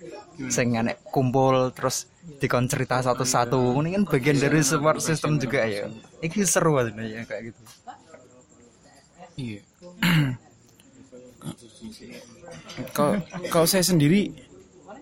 [0.49, 2.09] sing enek kumpul terus
[2.41, 3.79] dikon cerita satu-satu.
[3.81, 5.87] Ini kan bagian dari support system juga ya.
[6.21, 7.63] Ini seru aja ya kayak gitu.
[9.37, 9.61] Iya.
[12.97, 13.21] kalau
[13.53, 14.33] kalau saya sendiri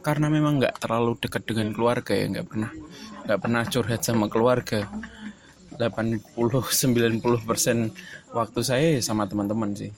[0.05, 2.71] karena memang nggak terlalu dekat dengan keluarga ya nggak pernah
[3.25, 4.91] nggak pernah curhat sama keluarga.
[5.75, 7.91] 80-90 persen
[8.31, 9.91] waktu saya ya sama teman-teman sih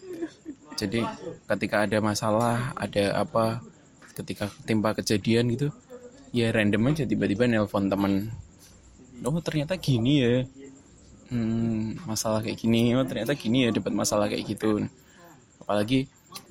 [0.77, 1.09] jadi
[1.49, 3.65] ketika ada masalah ada apa
[4.17, 5.69] ketika timpa kejadian gitu
[6.37, 8.29] ya random aja tiba-tiba nelpon teman
[9.25, 10.35] oh ternyata gini ya.
[11.27, 14.85] Hmm, masalah kayak gini oh ternyata gini ya dapat masalah kayak gitu.
[15.59, 16.07] Apalagi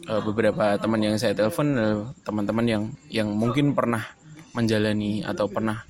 [0.09, 4.03] eh, beberapa teman yang saya telepon eh, teman-teman yang yang mungkin pernah
[4.51, 5.83] menjalani atau pernah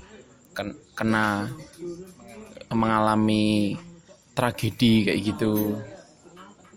[0.53, 1.49] ken- kena
[2.73, 3.77] mengalami
[4.35, 5.79] tragedi kayak gitu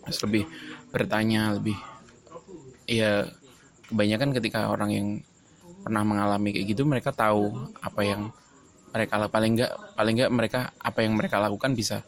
[0.09, 0.45] Terus lebih
[0.89, 1.77] bertanya lebih
[2.89, 3.29] ya
[3.93, 5.09] kebanyakan ketika orang yang
[5.85, 7.53] pernah mengalami kayak gitu mereka tahu
[7.85, 8.33] apa yang
[8.93, 12.01] mereka paling enggak paling enggak mereka apa yang mereka lakukan bisa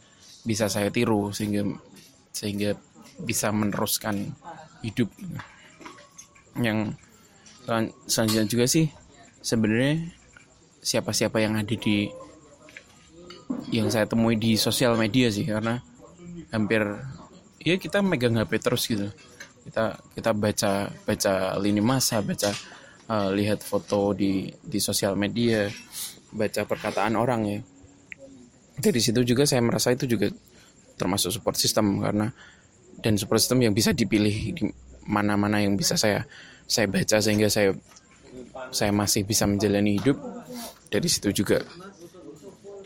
[0.44, 1.68] bisa saya tiru sehingga
[2.32, 2.72] sehingga
[3.20, 4.32] bisa meneruskan
[4.80, 5.12] hidup.
[6.56, 6.96] Yang
[7.64, 8.88] selan- selanjutnya juga sih
[9.44, 10.08] sebenarnya
[10.80, 12.08] siapa-siapa yang ada di
[13.70, 15.78] yang saya temui di sosial media sih karena
[16.50, 16.82] hampir
[17.60, 19.08] ya kita megang HP terus gitu.
[19.60, 22.50] Kita kita baca baca lini masa baca
[23.08, 25.68] eh, lihat foto di di sosial media
[26.32, 27.60] baca perkataan orang ya.
[28.80, 30.32] Dari situ juga saya merasa itu juga
[30.96, 32.32] termasuk support system karena
[33.04, 34.64] dan support system yang bisa dipilih di
[35.04, 36.24] mana-mana yang bisa saya
[36.64, 37.76] saya baca sehingga saya
[38.72, 40.16] saya masih bisa menjalani hidup.
[40.90, 41.62] Dari situ juga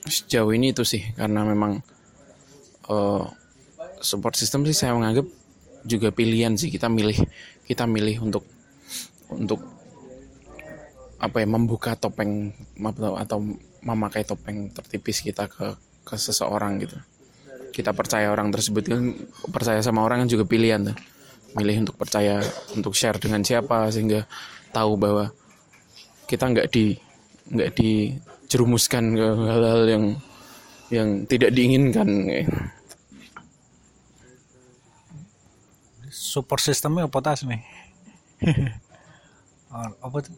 [0.04, 1.78] sejauh ini itu sih karena memang
[2.90, 3.24] eh,
[4.04, 5.26] support system sih saya menganggap
[5.84, 6.72] juga pilihan sih.
[6.72, 7.18] Kita milih
[7.64, 8.44] kita milih untuk
[9.32, 9.60] untuk
[11.20, 12.52] apa ya membuka topeng
[13.16, 13.40] atau,
[13.80, 15.72] memakai topeng tertipis kita ke
[16.04, 16.96] ke seseorang gitu.
[17.72, 19.16] Kita percaya orang tersebut kan
[19.48, 20.96] percaya sama orang kan juga pilihan tuh.
[21.54, 22.42] Milih untuk percaya
[22.74, 24.26] untuk share dengan siapa sehingga
[24.74, 25.30] tahu bahwa
[26.26, 26.98] kita nggak di
[27.44, 30.04] nggak dijerumuskan ke hal-hal yang
[30.92, 32.08] yang tidak diinginkan
[36.34, 37.62] support sistemnya apa tas nih?
[39.74, 40.34] Oh, apa tuh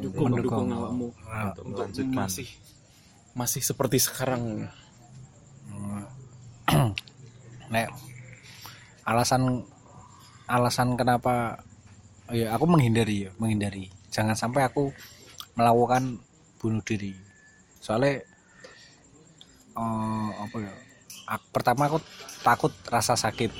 [0.00, 0.64] dukung Mendukung.
[0.72, 1.12] awakmu.
[1.28, 2.48] Ah, untuk masih
[3.36, 4.64] masih seperti sekarang.
[7.72, 7.92] Nek
[9.04, 9.60] alasan
[10.48, 11.60] alasan kenapa
[12.32, 13.92] ya aku menghindari ya menghindari.
[14.08, 14.88] Jangan sampai aku
[15.52, 16.24] melakukan
[16.56, 17.12] bunuh diri.
[17.84, 18.24] Soalnya
[19.76, 20.72] eh, apa ya?
[21.28, 22.00] Ak- pertama aku
[22.40, 23.52] takut rasa sakit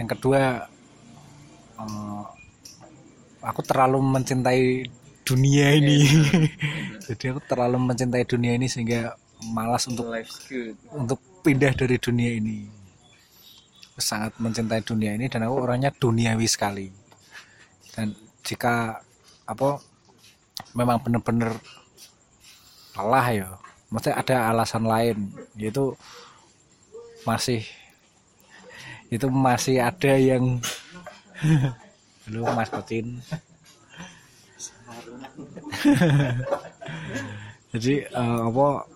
[0.00, 0.64] yang kedua
[1.76, 2.24] eh,
[3.44, 4.88] aku terlalu mencintai
[5.24, 6.08] dunia ini.
[7.06, 9.12] jadi aku terlalu mencintai dunia ini sehingga
[9.52, 10.08] malas untuk
[10.96, 12.64] untuk pindah dari dunia ini.
[14.00, 16.88] Sangat mencintai dunia ini dan aku orangnya duniawi sekali.
[17.92, 18.96] Dan jika
[19.44, 19.76] apa
[20.72, 21.60] memang benar-benar
[22.96, 23.48] lelah ya
[23.90, 25.98] maksudnya ada alasan lain yaitu
[27.26, 27.66] masih
[29.10, 30.62] itu masih ada yang
[32.26, 33.18] halo mas Kotin
[37.72, 38.86] jadi eh, apa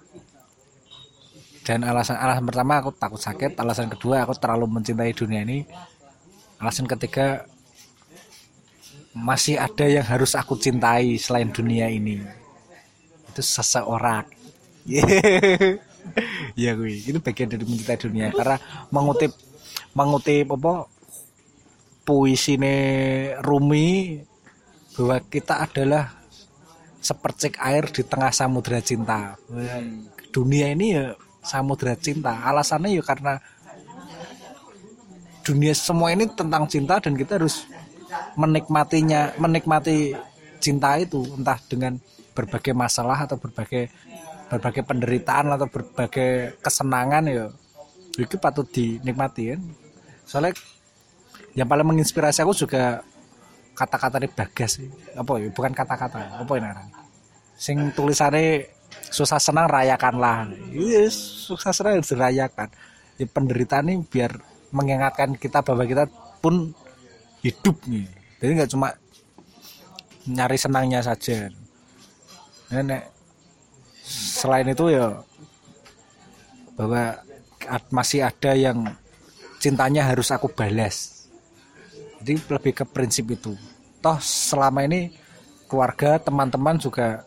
[1.64, 5.64] dan alasan alasan pertama aku takut sakit alasan kedua aku terlalu mencintai dunia ini.
[6.60, 7.48] Alasan ketiga
[9.16, 12.20] masih ada yang harus aku cintai selain dunia ini.
[13.32, 14.28] Itu seseorang.
[16.52, 18.60] Ya gue itu bagian dari mencintai dunia karena
[18.92, 19.32] mengutip
[19.94, 20.90] mengutip apa?
[22.04, 22.60] Puisi
[23.40, 24.20] Rumi
[24.94, 26.12] bahwa kita adalah
[27.04, 29.36] sepercik air di tengah samudera cinta.
[30.30, 31.12] Dunia ini ya
[31.44, 32.44] samudera cinta.
[32.44, 33.40] Alasannya ya karena
[35.44, 37.68] dunia semua ini tentang cinta dan kita harus
[38.38, 40.16] menikmatinya menikmati
[40.62, 42.00] cinta itu entah dengan
[42.32, 43.92] berbagai masalah atau berbagai
[44.48, 47.46] berbagai penderitaan atau berbagai kesenangan ya.
[48.16, 49.83] Itu patut dinikmati kan
[50.24, 50.56] soalnya
[51.54, 53.04] yang paling menginspirasi aku juga
[53.74, 54.82] kata-kata dari bagas
[55.14, 55.48] apa ya?
[55.50, 56.42] Bukan kata-kata.
[56.42, 57.04] Apa ini namanya?
[57.54, 58.66] sing tulisannya
[59.10, 60.50] susah senang rayakanlah.
[60.74, 62.68] Iya susah senang harus dirayakan.
[63.14, 64.34] Ya, penderitaan ini biar
[64.74, 66.10] mengingatkan kita bahwa kita
[66.42, 66.74] pun
[67.46, 68.10] hidup nih.
[68.42, 68.88] Jadi nggak cuma
[70.26, 71.46] nyari senangnya saja.
[72.74, 73.06] Nenek
[74.04, 75.14] selain itu ya
[76.74, 77.22] bahwa
[77.94, 78.82] masih ada yang
[79.64, 81.24] cintanya harus aku balas.
[82.20, 83.56] Jadi lebih ke prinsip itu.
[84.04, 85.16] Toh selama ini
[85.64, 87.24] keluarga teman-teman juga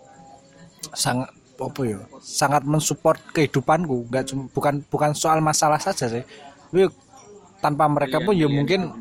[0.93, 4.05] sangat apa ya sangat mensupport kehidupanku.
[4.13, 6.21] Nggak cuma bukan bukan soal masalah saja sih.
[6.69, 6.85] Tapi
[7.57, 8.93] tanpa mereka pun ya mungkin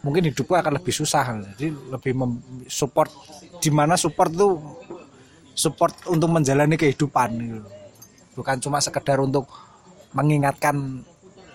[0.00, 1.36] mungkin hidupku akan lebih susah.
[1.52, 2.16] Jadi lebih
[2.72, 3.12] support
[3.60, 4.56] di mana support tuh
[5.52, 7.68] support untuk menjalani kehidupan gitu.
[8.38, 9.50] bukan cuma sekedar untuk
[10.14, 11.02] mengingatkan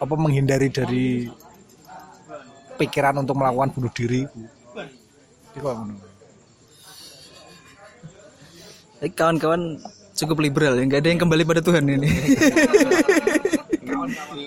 [0.03, 1.31] apa menghindari dari
[2.75, 4.27] pikiran untuk melakukan bunuh diri
[5.53, 5.95] Itu kok ngono.
[8.99, 9.61] Tapi kawan-kawan
[10.15, 12.07] cukup liberal ya, nggak ada yang kembali pada Tuhan ini.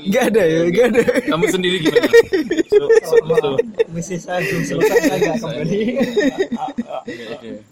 [0.07, 1.03] Nggak ada ya, nggak ada.
[1.33, 2.09] Kamu sendiri gimana?
[3.91, 5.83] Misi saya belum selesai nggak kembali.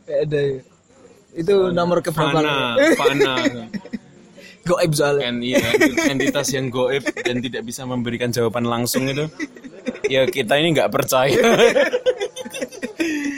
[0.05, 0.61] Nggak ada ya.
[1.35, 2.41] Itu nomor keberapa?
[2.41, 3.35] Fana, Fana.
[4.65, 5.29] Goib soalnya.
[5.29, 5.61] kan iya
[6.09, 9.29] entitas yang goib dan tidak bisa memberikan jawaban langsung itu
[10.09, 11.41] ya kita ini nggak percaya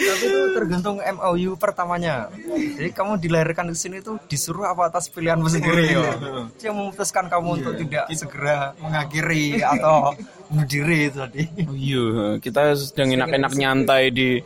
[0.06, 2.30] Tapi itu tergantung MOU pertamanya.
[2.78, 6.14] Jadi kamu dilahirkan ke sini tuh disuruh apa atas pilihanmu sendiri ya.
[6.62, 10.14] Yang memutuskan kamu untuk tidak segera mengakhiri atau
[10.48, 11.42] bunuh diri itu tadi.
[11.66, 12.06] Oh iya
[12.38, 14.40] kita sedang enak-enak nyantai di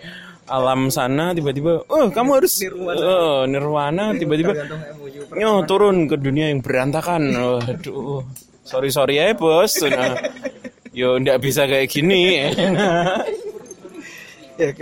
[0.51, 4.53] alam sana tiba-tiba oh kamu harus oh, nirwana tiba-tiba
[5.39, 8.27] nyo turun ke dunia yang berantakan oh, aduh
[8.67, 10.19] sorry sorry ya bos nah,
[10.91, 12.51] yo ndak bisa kayak gini
[14.61, 14.77] Ya,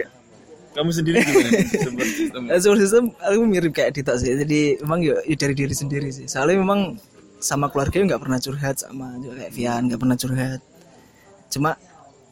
[0.75, 1.51] kamu sendiri gimana
[1.87, 2.43] Support system.
[2.51, 4.35] Eh, system aku mirip kayak Dita sih.
[4.35, 6.27] Jadi memang ya, ya dari diri sendiri sih.
[6.27, 6.99] Soalnya memang
[7.39, 10.61] sama keluarga nggak pernah curhat sama juga kayak Vian nggak pernah curhat.
[11.51, 11.71] Cuma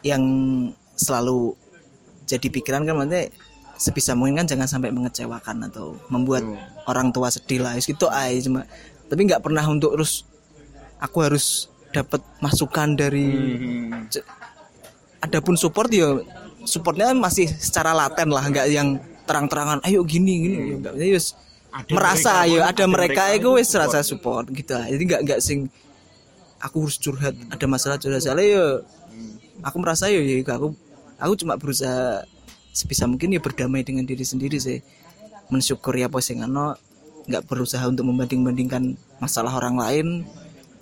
[0.02, 0.22] yang
[0.98, 1.54] selalu
[2.26, 3.30] jadi pikiran kan maksudnya
[3.76, 6.42] sebisa mungkin kan jangan sampai mengecewakan atau membuat
[6.88, 7.78] orang tua sedih lah.
[7.78, 8.66] Gitu aja cuma
[9.06, 10.26] tapi nggak pernah untuk terus
[10.98, 13.28] aku harus dapat masukan dari
[14.10, 14.26] C-
[15.22, 16.18] adapun support ya
[16.66, 20.56] supportnya masih secara laten lah nggak yang terang-terangan ayo gini gini.
[20.56, 21.26] Ya nggak ya wis
[21.92, 24.88] merasa ya ada mereka itu wis rasa support gitu lah.
[24.88, 25.68] jadi nggak nggak sing
[26.56, 28.64] aku harus curhat ada masalah curhat soalnya ya
[29.60, 30.72] aku merasa ya, ya aku
[31.20, 32.24] aku cuma berusaha
[32.72, 34.80] sebisa mungkin ya berdamai dengan diri sendiri sih.
[35.48, 36.74] Mensyukuri apa sing ano
[37.26, 40.06] nggak berusaha untuk membanding-bandingkan masalah orang lain.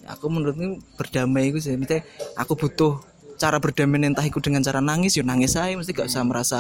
[0.05, 1.77] Aku menurutku berdamai itu sih.
[1.77, 2.05] Maksudnya,
[2.37, 3.01] aku butuh
[3.41, 6.59] cara berdamai entah itu dengan cara nangis ya nangis saya mesti gak usah merasa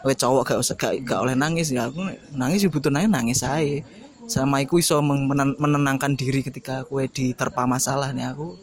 [0.00, 1.70] we cowok gak usah gak, gak oleh nangis.
[1.74, 2.02] Ya aku
[2.34, 3.84] nangis ya butuh nangis nangis saya
[4.26, 8.58] sama aku iso menen- menenangkan diri ketika aku diterpa masalah nih aku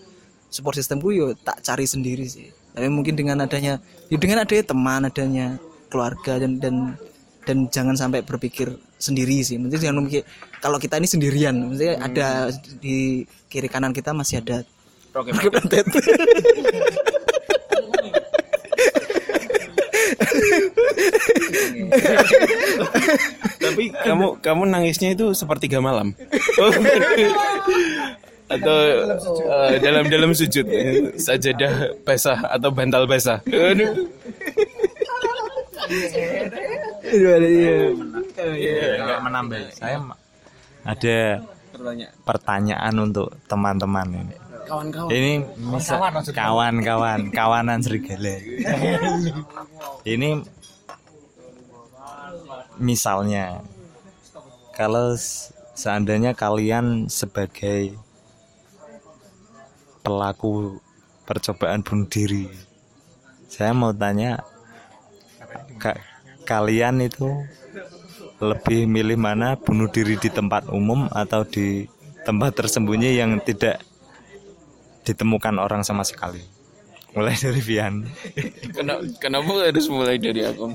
[0.52, 3.78] support systemku yo tak cari sendiri sih tapi mungkin dengan adanya
[4.10, 5.48] ya dengan adanya teman adanya
[5.88, 6.76] keluarga dan dan
[7.44, 10.26] dan jangan sampai berpikir sendiri sih mungkin jangan memikir
[10.58, 12.50] kalau kita ini sendirian maksudnya ada
[12.82, 14.66] di kiri kanan kita masih ada
[15.14, 15.86] Rocky Plantet.
[23.62, 26.18] Tapi kamu kamu nangisnya itu sepertiga malam.
[28.60, 28.78] atau
[29.72, 30.66] eh, dalam dalam sujud
[31.18, 33.40] sajadah basah atau bantal basah.
[33.48, 33.92] Aduh.
[37.04, 37.78] Iya, iya.
[38.98, 39.60] Enggak menambah.
[39.78, 39.98] Saya
[40.84, 41.18] ada
[42.24, 44.36] pertanyaan untuk teman-teman ini.
[44.64, 45.10] Kawan-kawan.
[45.12, 46.00] Ini misal
[46.32, 48.36] kawan-kawan, kawanan serigala.
[50.08, 50.40] ini
[52.80, 53.60] misalnya
[54.72, 55.14] kalau
[55.76, 58.00] seandainya kalian sebagai
[60.04, 60.78] pelaku
[61.24, 62.52] percobaan bunuh diri,
[63.48, 64.44] saya mau tanya
[65.80, 66.04] ka-
[66.44, 67.32] kalian itu
[68.44, 71.88] lebih milih mana bunuh diri di tempat umum atau di
[72.28, 73.80] tempat tersembunyi yang tidak
[75.08, 76.44] ditemukan orang sama sekali?
[77.14, 78.04] Mulai dari Vian.
[78.74, 80.74] Kenapa, kenapa harus mulai dari aku?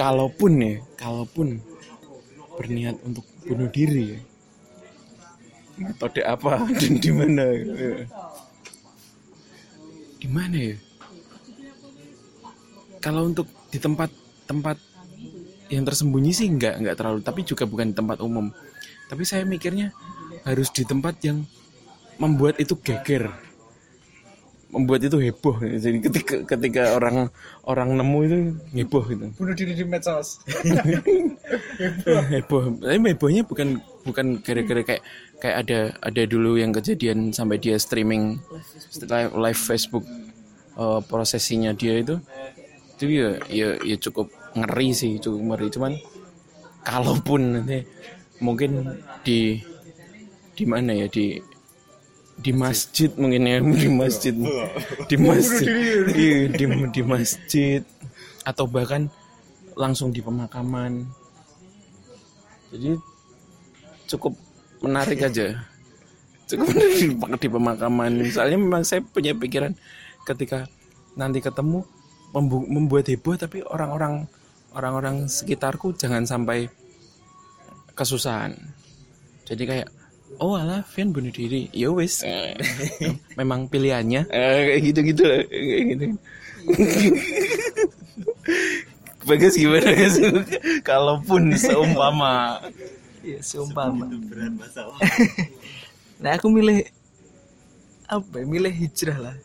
[0.00, 1.60] Kalaupun ya, kalaupun
[2.56, 4.20] berniat untuk bunuh diri ya,
[5.78, 7.44] metode apa dan di mana?
[10.18, 10.76] Di mana ya?
[13.02, 14.78] Kalau untuk di tempat-tempat
[15.72, 18.52] yang tersembunyi sih nggak nggak terlalu, tapi juga bukan di tempat umum.
[19.10, 19.90] Tapi saya mikirnya
[20.46, 21.42] harus di tempat yang
[22.20, 23.32] membuat itu geger
[24.72, 27.28] membuat itu heboh jadi ketika ketika orang
[27.68, 28.36] orang nemu itu
[28.72, 30.40] heboh gitu Bunuh diri di medsos.
[32.32, 35.02] heboh tapi hebohnya bukan bukan gara-gara kayak
[35.42, 38.38] kayak ada ada dulu yang kejadian sampai dia streaming
[39.02, 40.06] live, live Facebook
[40.78, 42.22] eh, prosesinya dia itu.
[42.94, 45.66] Itu ya ya ya cukup ngeri sih cukup ngeri.
[45.74, 45.92] Cuman
[46.86, 47.82] kalaupun nanti
[48.38, 49.58] mungkin di
[50.54, 51.42] di mana ya di
[52.38, 54.34] di masjid mungkin ya di masjid
[55.10, 55.66] di masjid.
[56.14, 56.64] Iya, di
[56.94, 57.82] di masjid.
[58.46, 59.10] Atau bahkan
[59.74, 61.02] langsung di pemakaman.
[62.70, 62.94] Jadi
[64.06, 64.38] cukup
[64.82, 65.62] menarik aja.
[66.50, 68.12] Cukup menarik di pemakaman.
[68.20, 69.72] Misalnya memang saya punya pikiran
[70.26, 70.66] ketika
[71.16, 71.86] nanti ketemu
[72.32, 74.26] membu- membuat heboh tapi orang-orang
[74.72, 76.68] orang-orang sekitarku jangan sampai
[77.92, 78.56] kesusahan.
[79.44, 79.88] Jadi kayak
[80.40, 81.68] oh alah Vian bunuh diri.
[81.76, 82.24] Ya wis.
[83.38, 84.28] Memang pilihannya.
[84.32, 86.04] Eh, kayak gitu gitu lah kayak gitu.
[89.22, 89.86] Bagas gimana?
[89.94, 90.18] Guys?
[90.82, 92.58] Kalaupun seumpama
[93.22, 94.10] Iya, seumpama.
[96.22, 96.90] nah, aku milih
[98.10, 98.42] apa?
[98.42, 99.36] ya, Milih hijrah lah.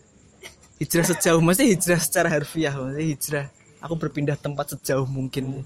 [0.81, 3.45] Hijrah sejauh, maksudnya hijrah secara harfiah, maksudnya hijrah.
[3.81, 5.61] Aku berpindah tempat sejauh mungkin.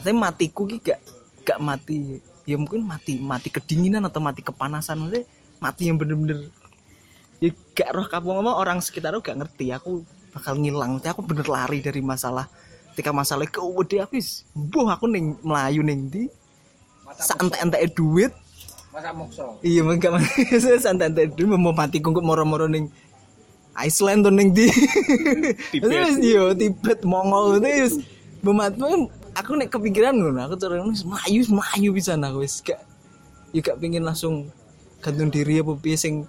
[0.00, 1.00] Tapi matiku ki gak
[1.42, 2.22] gak mati.
[2.46, 5.26] Ya mungkin mati mati kedinginan atau mati kepanasan, maksudnya
[5.58, 6.46] mati yang bener-bener
[7.40, 11.22] ya gak roh kamu ngomong orang sekitar aku gak ngerti aku bakal ngilang Maksudnya aku
[11.24, 12.48] bener lari dari masalah
[12.92, 16.32] ketika masalah kewede aku wis boh aku ning melayu ning di
[17.14, 18.32] santai-santai duit.
[18.90, 19.60] Masa mokso.
[19.60, 20.16] iya enggak
[20.62, 22.88] santai-santai duit mau mati kok moro-moro ning
[23.76, 24.72] Iceland tuh ning di
[25.68, 26.16] Tibet.
[26.24, 27.94] Yo Tibet Mongol itu wis
[28.40, 28.72] memat
[29.36, 32.80] aku nek kepikiran ngono aku terus wis melayu melayu bisa aku wis gak
[33.52, 34.48] ya gak pengen langsung
[35.04, 36.24] gantung diri apa piye sing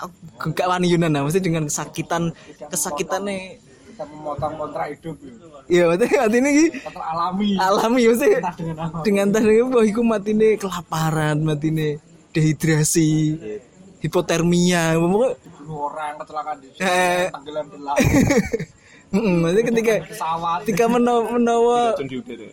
[0.00, 2.32] aku gak wani yunan nah mesti dengan kesakitan
[2.72, 3.60] kesakitannya
[4.00, 5.16] Kita memotong kontrak hidup.
[5.20, 5.32] ya.
[5.68, 7.50] iya maksudnya mati ini Kontrak alami.
[7.60, 8.32] alami ya sih
[9.04, 12.00] dengan tadi wah iku matine kelaparan matine
[12.32, 13.36] dehidrasi
[14.00, 15.36] hipotermia pokoknya
[15.68, 16.88] orang kecelakaan di sini.
[16.88, 17.28] Eh.
[17.28, 18.00] Tenggelam di laut.
[19.12, 19.94] mm, maksudnya ketika
[20.64, 22.48] ketika menawa menawa udara.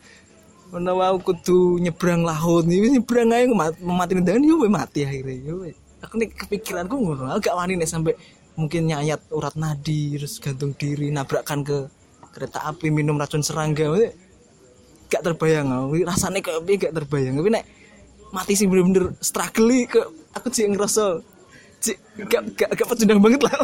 [0.78, 5.66] menawa aku kudu nyebrang laut nih nyebrang aja mati mati dan yo mati akhirnya yo
[6.06, 8.14] aku nih kepikiranku ngono aku gak wani nih sampai
[8.58, 11.86] mungkin nyayat urat nadi terus gantung diri nabrakkan ke
[12.34, 13.86] kereta api minum racun serangga
[15.08, 17.64] gak terbayang aku rasanya kayak piye gak terbayang tapi nek
[18.34, 20.02] mati sih bener-bener struggle ke
[20.34, 21.22] aku sih ngerasa
[21.78, 21.94] sih
[22.26, 23.54] gak gak gak pecundang banget lah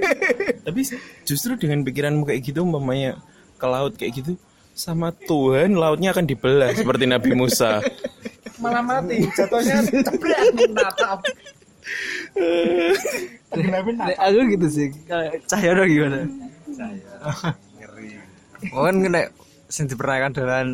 [0.66, 0.80] Tapi
[1.24, 3.16] justru dengan pikiranmu kayak gitu umpamanya
[3.56, 4.32] ke laut kayak gitu
[4.76, 7.80] sama Tuhan lautnya akan dibelah seperti Nabi Musa.
[8.60, 9.24] Malah mati.
[9.32, 11.24] Jatuhnya cebret menatap.
[13.56, 14.86] Tenggelamin Nek aku gitu sih
[15.48, 16.18] cahaya dong gimana
[18.72, 19.22] Mungkin kena
[19.68, 20.66] sing diperanakan dengan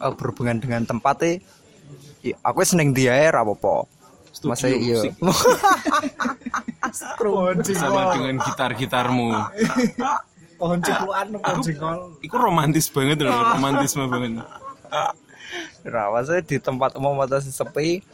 [0.00, 1.32] eh, berhubungan dengan tempat e
[2.22, 3.88] ya, aku seneng dia ya apa-apa.
[4.46, 5.04] Masa iya.
[7.76, 9.28] Sama dengan gitar-gitarmu.
[10.56, 11.98] Pohon cikluan, pohon jengkol.
[12.24, 14.44] Itu romantis banget loh, romantisme banget.
[15.84, 18.04] Rawat saya di tempat umum atau sepi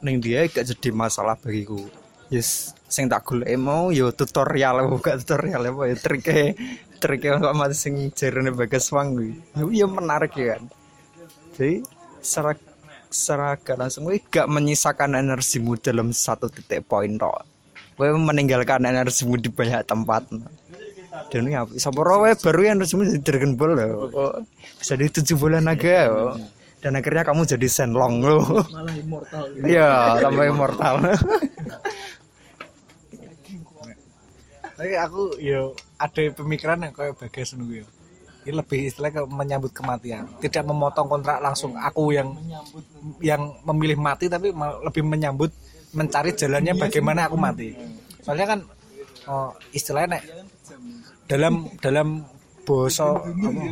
[0.00, 1.84] ning dia gak jadi masalah bagiku
[2.30, 2.72] yes.
[2.90, 6.58] Sing tak golek mau yo tutorial bukan tutorial apa ya trike
[6.98, 9.30] trike kok mati sing jarene bagas wang kuwi.
[9.54, 10.66] Yo iya menarik ya kan.
[11.54, 11.86] Jadi
[12.18, 12.58] secara
[13.06, 17.46] secara gak langsung kuwi gak menyisakan energimu dalam satu titik poin tok.
[17.94, 20.24] Kowe meninggalkan energimu di banyak tempat.
[21.28, 24.34] Dan ya sapa rowe baru yang energimu jadi Dragon Ball loh Oh,
[24.78, 26.34] bisa di tujuh bulan naga oh.
[26.80, 29.42] dan akhirnya kamu jadi Shenlong loh malah immortal.
[29.62, 30.94] Iya tambah immortal
[34.80, 37.86] tapi aku yo ada pemikiran yang kayak bagas nunggu yo.
[38.48, 40.24] Ini lebih istilah ke menyambut kematian.
[40.40, 41.76] Tidak memotong kontrak langsung.
[41.76, 42.32] Aku yang
[43.20, 45.52] yang memilih mati tapi lebih menyambut
[45.92, 47.76] mencari jalannya bagaimana aku mati.
[48.24, 48.60] Soalnya kan
[49.28, 50.24] oh, istilahnya nek,
[51.28, 52.24] dalam dalam
[52.64, 53.62] boso apa,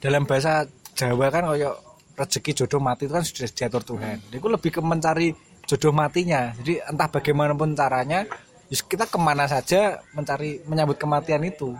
[0.00, 0.64] dalam bahasa
[0.96, 1.76] Jawa kan kayak
[2.16, 4.16] rezeki jodoh mati itu kan sudah diatur Tuhan.
[4.32, 5.36] Itu lebih ke mencari
[5.68, 6.56] jodoh matinya.
[6.56, 8.24] Jadi entah bagaimanapun caranya,
[8.70, 11.74] kita ke mana saja mencari menyambut kematian itu.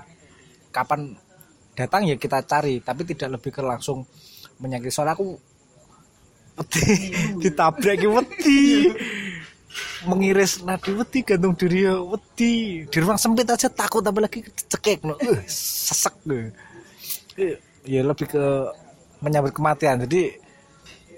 [0.70, 1.18] Kapan
[1.74, 4.06] datang ya kita cari, tapi tidak lebih ke langsung
[4.62, 4.94] menyakiti.
[4.94, 5.34] Soalnya aku
[6.56, 6.84] wedi
[7.42, 8.60] ditabrak iki wedi.
[10.08, 12.86] Mengiris nadi wedi gantung diri ya wedi.
[12.86, 15.18] Di ruang sempit aja takut apalagi cekek no.
[15.18, 16.14] Uh, sesek.
[17.36, 18.44] Eh, Ya lebih ke
[19.22, 20.02] menyambut kematian.
[20.02, 20.34] Jadi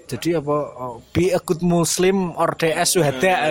[0.09, 3.35] jadi apa oh, be a good muslim or DS suhada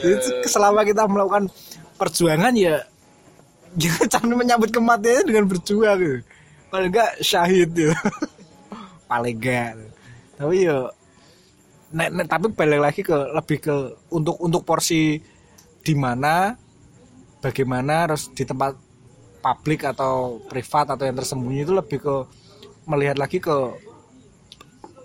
[0.00, 1.50] Jadi selama kita melakukan
[1.98, 2.78] perjuangan ya
[3.74, 6.18] jangan jangan menyambut kematian dengan berjuang gitu.
[6.70, 7.90] paling enggak syahid gitu.
[9.10, 9.74] paling enggak
[10.38, 10.88] tapi ya
[11.90, 13.74] nek, nek, tapi balik lagi ke lebih ke
[14.14, 15.18] untuk untuk porsi
[15.82, 16.54] di mana
[17.42, 18.78] bagaimana harus di tempat
[19.42, 22.16] publik atau privat atau yang tersembunyi itu lebih ke
[22.86, 23.89] melihat lagi ke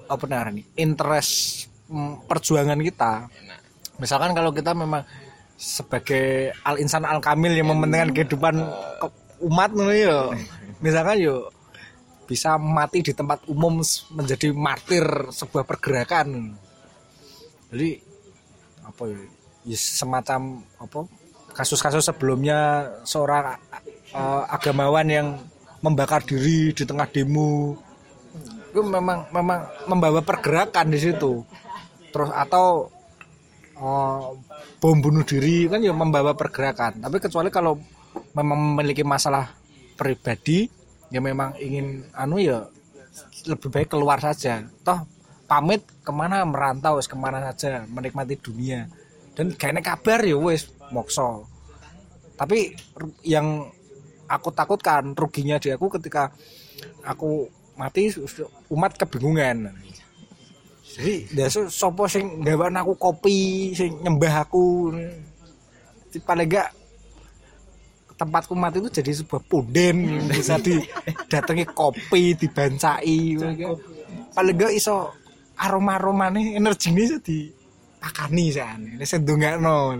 [0.05, 3.29] apa namanya interest mm, perjuangan kita.
[4.01, 5.03] Misalkan kalau kita memang
[5.55, 8.55] sebagai al insan al kamil yang mementingkan kehidupan
[8.99, 10.19] ke- umat nih yo
[10.83, 11.47] misalkan yo
[12.25, 13.79] bisa mati di tempat umum
[14.17, 16.57] menjadi martir sebuah pergerakan.
[17.69, 18.01] Jadi
[18.81, 19.21] apa ya
[19.65, 20.99] ya semacam apa
[21.55, 23.57] kasus-kasus sebelumnya seorang
[24.13, 25.27] eh, agamawan yang
[25.85, 27.77] membakar diri di tengah demo
[28.75, 31.47] itu memang memang membawa pergerakan di situ.
[32.11, 32.91] Terus atau
[33.79, 34.23] eh,
[34.83, 36.99] bom bunuh diri kan ya membawa pergerakan.
[36.99, 37.79] Tapi kecuali kalau
[38.35, 39.47] memang memiliki masalah
[39.95, 40.67] pribadi
[41.07, 42.67] ya memang ingin anu ya
[43.47, 44.67] lebih baik keluar saja.
[44.83, 45.07] Toh
[45.47, 48.91] pamit ke mana merantau ke mana saja menikmati dunia.
[49.39, 51.47] Dan kayaknya kabar ya wis mokso.
[52.35, 52.75] Tapi
[53.23, 53.71] yang
[54.27, 56.35] aku takutkan ruginya di aku ketika
[57.07, 58.11] aku mati
[58.71, 59.71] umat kebingungan.
[60.95, 64.95] Jadi ya so- sopo sing gawan aku kopi sing nyembah aku.
[66.23, 66.71] Paling gak
[68.15, 70.23] tempatku mati itu jadi sebuah punden.
[70.31, 73.35] Bisa didatangi kopi dibancai.
[74.31, 75.11] Paling gak iso
[75.59, 77.39] aroma aroma nih energi ini jadi
[77.99, 78.61] pakani sih
[78.99, 79.95] ini sendungak no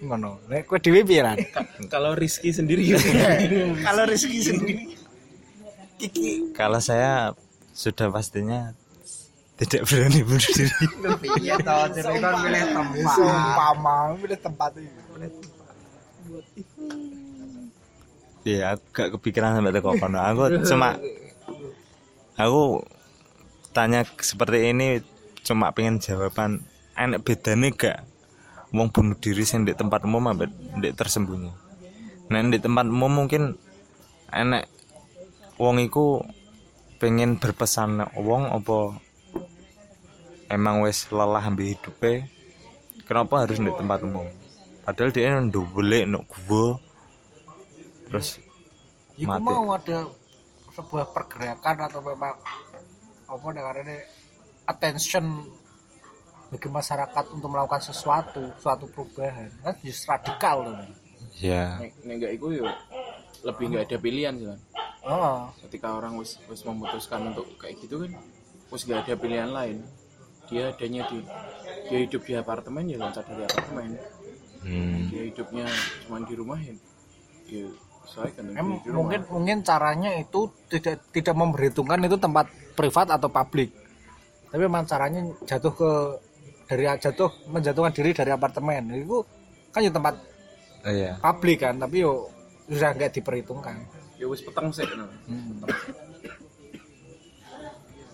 [0.00, 0.42] ngono
[0.82, 1.38] piye Ran?
[1.92, 2.96] Kalau Rizky sendiri
[3.86, 4.99] kalau rezeki sendiri
[6.56, 7.32] Kalau saya
[7.76, 8.74] sudah pastinya
[9.60, 10.72] tidak berani bunuh diri.
[11.44, 15.00] iya toh jadi kan milih tempat seumpama pilih tempat itu
[18.40, 20.16] Iya, aku gak kepikiran sampai teko kono.
[20.16, 20.96] Aku cuma
[22.40, 22.80] aku
[23.76, 25.04] tanya seperti ini
[25.44, 26.64] cuma pengen jawaban
[26.96, 27.98] enak bedanya gak
[28.72, 30.48] wong bunuh diri sing di tempat umum ambek
[30.80, 31.52] di tersembunyi.
[32.32, 33.60] Nah, di tempat umum mungkin
[34.32, 34.64] enak
[35.60, 36.24] wong iku
[36.96, 38.96] pengen berpesan wong apa
[40.48, 42.24] emang wis lelah ambil hidupnya
[43.04, 44.24] kenapa harus di tempat umum
[44.90, 46.74] padahal dia ndobele nuk gua.
[48.10, 48.42] Terus
[49.14, 49.46] Iku mati.
[49.46, 50.08] mau ada
[50.74, 52.34] sebuah pergerakan atau memang
[53.30, 54.02] apa namanya
[54.66, 55.46] attention
[56.50, 59.46] bagi masyarakat untuk melakukan sesuatu, suatu perubahan.
[59.62, 60.82] Kan justru radikal loh.
[61.38, 61.78] ya.
[62.02, 62.66] Nek iku yo
[63.44, 64.60] lebih nggak ada pilihan sih kan
[65.00, 68.12] Oh, ketika orang wis wis memutuskan untuk kayak gitu kan
[68.68, 69.80] wis nggak ada pilihan lain
[70.52, 71.24] dia adanya di
[71.88, 73.96] dia hidup di apartemen ya loncat dari apartemen
[74.60, 75.08] hmm.
[75.08, 75.64] dia hidupnya
[76.04, 76.76] cuma di rumah ya
[77.48, 77.64] ya
[78.10, 79.06] saya kan em, di rumah.
[79.06, 83.70] mungkin mungkin caranya itu tidak tidak memperhitungkan itu tempat privat atau publik.
[84.50, 85.90] Tapi memang caranya jatuh ke
[86.66, 88.90] dari jatuh menjatuhkan diri dari apartemen.
[88.98, 89.22] Itu
[89.70, 90.14] kan ya tempat
[90.82, 92.26] oh, iya publik kan, tapi yo
[92.70, 93.76] sudah nggak diperhitungkan.
[94.20, 95.08] ya wis peteng sih no.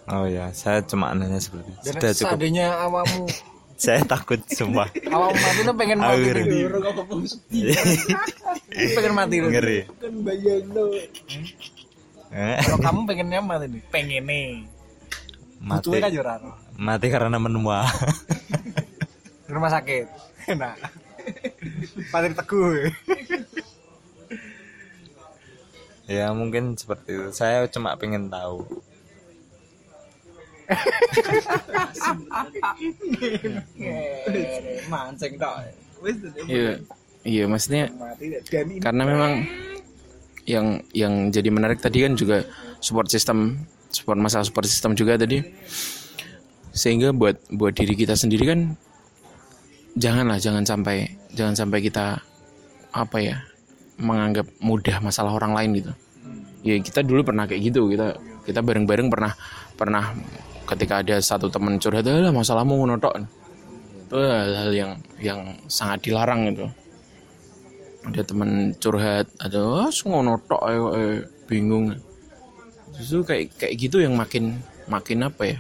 [0.09, 1.83] oh ya saya cuma nanya seperti itu.
[1.93, 2.31] Sudah cukup.
[2.33, 3.27] seandainya awamu
[3.83, 6.45] saya takut sumpah awamu mati lu pengen mati Ngeri.
[8.97, 9.89] Pengen mati lu ngeri.
[10.01, 10.69] Kan bayang
[12.37, 13.83] Eh, kalau kamu pengennya mati nih?
[13.93, 14.49] Pengen nih
[15.61, 16.41] mati kan juran
[16.77, 17.89] mati karena menua.
[19.47, 20.07] Di rumah sakit.
[20.47, 20.79] Enak
[22.15, 22.87] paling teguh
[26.07, 27.29] ya mungkin seperti itu.
[27.35, 28.63] Saya cuma pengen tahu.
[34.91, 35.57] Mancing tok.
[36.47, 36.83] Iya,
[37.23, 37.91] iya maksudnya
[38.83, 39.47] karena memang
[40.47, 42.47] yang yang jadi menarik tadi kan juga
[42.79, 45.43] support system, support masalah support system juga tadi.
[46.77, 48.61] Sehingga buat buat diri kita sendiri kan
[49.97, 52.21] janganlah jangan sampai jangan sampai kita
[52.93, 53.37] apa ya
[53.97, 55.93] menganggap mudah masalah orang lain gitu.
[56.67, 58.17] Ya kita dulu pernah kayak gitu kita
[58.47, 59.33] kita bareng-bareng pernah
[59.77, 60.15] pernah
[60.67, 63.47] ketika ada satu teman curhat lah masalahmu ngono tok."
[64.07, 66.71] itu hal-hal yang yang sangat dilarang gitu
[68.07, 70.63] ada teman curhat ada ah ngono tok
[70.95, 71.91] eh, bingung
[72.95, 75.59] justru kayak kayak gitu yang makin makin apa ya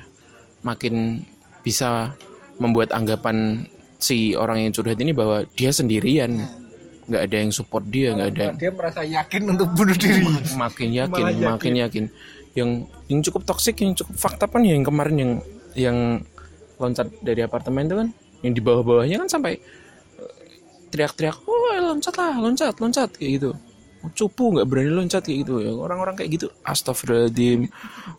[0.62, 1.26] makin
[1.66, 2.14] bisa
[2.62, 3.66] membuat anggapan
[3.99, 6.47] si orang yang curhat ini bahwa dia sendirian
[7.07, 8.46] nggak ada yang support dia nggak ada.
[8.59, 10.22] Dia merasa yakin untuk bunuh diri.
[10.59, 12.04] Makin yakin makin yakin.
[12.59, 12.70] Yang
[13.07, 15.32] yang cukup toksik yang cukup fakta kan yang kemarin yang
[15.76, 15.98] yang
[16.82, 18.09] loncat dari apartemen itu kan?
[18.42, 19.57] Yang di bawah-bawahnya kan sampai
[20.18, 20.32] eh,
[20.90, 23.50] teriak-teriak oh loncat lah loncat loncat kayak gitu.
[24.14, 25.62] Cupu nggak berani loncat kayak gitu.
[25.62, 27.70] Ya orang-orang kayak gitu astagfirullahaladzim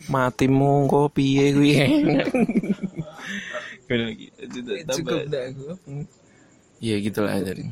[0.07, 1.75] matimu kok piye gue
[3.87, 5.65] cukup dah aku
[6.83, 7.71] ya gitulah jadi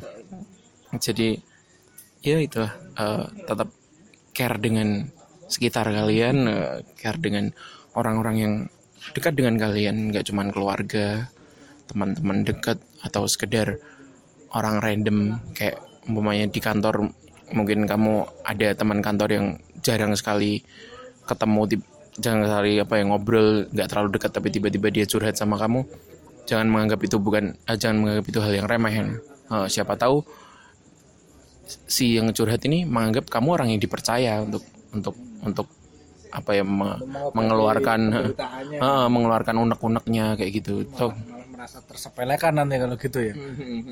[0.98, 1.40] jadi
[2.26, 3.70] ya itulah eh, tetap
[4.36, 5.10] care dengan
[5.48, 7.54] sekitar kalian eh, care dengan
[7.96, 8.54] orang-orang yang
[9.14, 11.30] dekat dengan kalian nggak cuman keluarga
[11.86, 13.78] teman-teman dekat atau sekedar
[14.58, 15.78] orang random kayak
[16.10, 17.14] umpamanya di kantor
[17.54, 19.48] mungkin kamu ada teman kantor yang
[19.86, 20.66] jarang sekali
[21.30, 21.78] ketemu
[22.18, 25.86] jarang sekali apa yang ngobrol nggak terlalu dekat tapi tiba-tiba dia curhat sama kamu
[26.46, 28.96] jangan menganggap itu bukan eh, jangan menganggap itu hal yang remeh.
[29.46, 30.26] Eh, siapa tahu
[31.68, 34.64] si yang curhat ini menganggap kamu orang yang dipercaya untuk
[34.94, 35.68] untuk untuk
[36.36, 37.00] apa ya me-
[37.32, 38.02] mengeluarkan
[38.76, 40.84] eh, mengeluarkan unek-uneknya kayak gitu.
[40.92, 41.16] Tuh.
[41.16, 43.34] malah merasa tersepelekan nanti kalau gitu ya.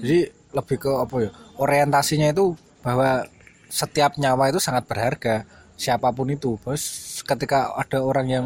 [0.03, 0.19] Jadi
[0.53, 2.53] lebih ke apa ya orientasinya itu
[2.83, 3.23] bahwa
[3.71, 5.47] setiap nyawa itu sangat berharga
[5.79, 6.59] siapa pun itu.
[6.59, 6.83] Bos
[7.23, 8.45] ketika ada orang yang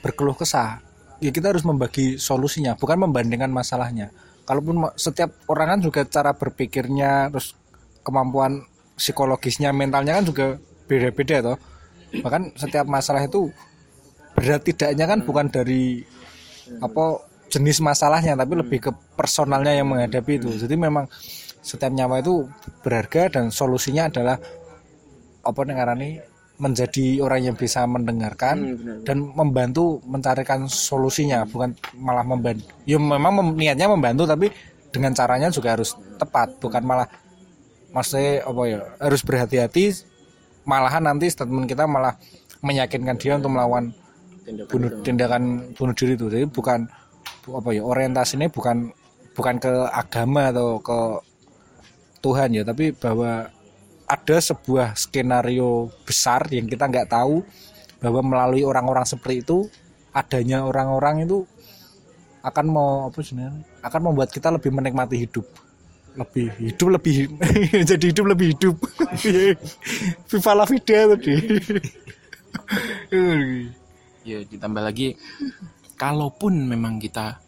[0.00, 0.84] berkeluh kesah
[1.18, 4.14] ya kita harus membagi solusinya bukan membandingkan masalahnya.
[4.44, 7.56] Kalaupun setiap orang kan juga cara berpikirnya terus
[8.04, 8.62] kemampuan
[8.94, 10.46] psikologisnya mentalnya kan juga
[10.86, 11.58] beda-beda toh.
[12.20, 13.50] Bahkan setiap masalah itu
[14.36, 16.04] berat tidaknya kan bukan dari
[16.78, 20.54] apa jenis masalahnya tapi lebih ke personalnya yang menghadapi itu.
[20.54, 21.08] Jadi memang
[21.64, 22.44] setiap nyawa itu
[22.84, 24.36] berharga dan solusinya adalah
[25.44, 26.20] apa nih
[26.54, 32.70] menjadi orang yang bisa mendengarkan dan membantu mencarikan solusinya bukan malah membantu.
[32.86, 34.54] Ya memang mem- niatnya membantu tapi
[34.94, 37.10] dengan caranya juga harus tepat bukan malah
[37.94, 40.04] maksudnya apa ya harus berhati-hati
[40.66, 42.18] malahan nanti statement kita malah
[42.64, 43.94] meyakinkan dia untuk melawan
[44.68, 46.26] bunuh tindakan bunuh diri itu.
[46.28, 46.90] Jadi bukan
[47.46, 48.90] bu- apa ya orientasinya bukan
[49.36, 50.98] bukan ke agama atau ke
[52.24, 53.52] Tuhan ya tapi bahwa
[54.04, 57.44] ada sebuah skenario besar yang kita nggak tahu
[58.00, 59.68] bahwa melalui orang-orang seperti itu
[60.12, 61.44] adanya orang-orang itu
[62.44, 65.48] akan mau apa sebenarnya akan membuat kita lebih menikmati hidup
[66.14, 67.14] lebih hidup lebih
[67.90, 68.76] jadi hidup lebih hidup.
[70.30, 71.34] Viva la vida tadi.
[74.24, 75.20] Ya ditambah lagi
[76.00, 77.44] kalaupun memang kita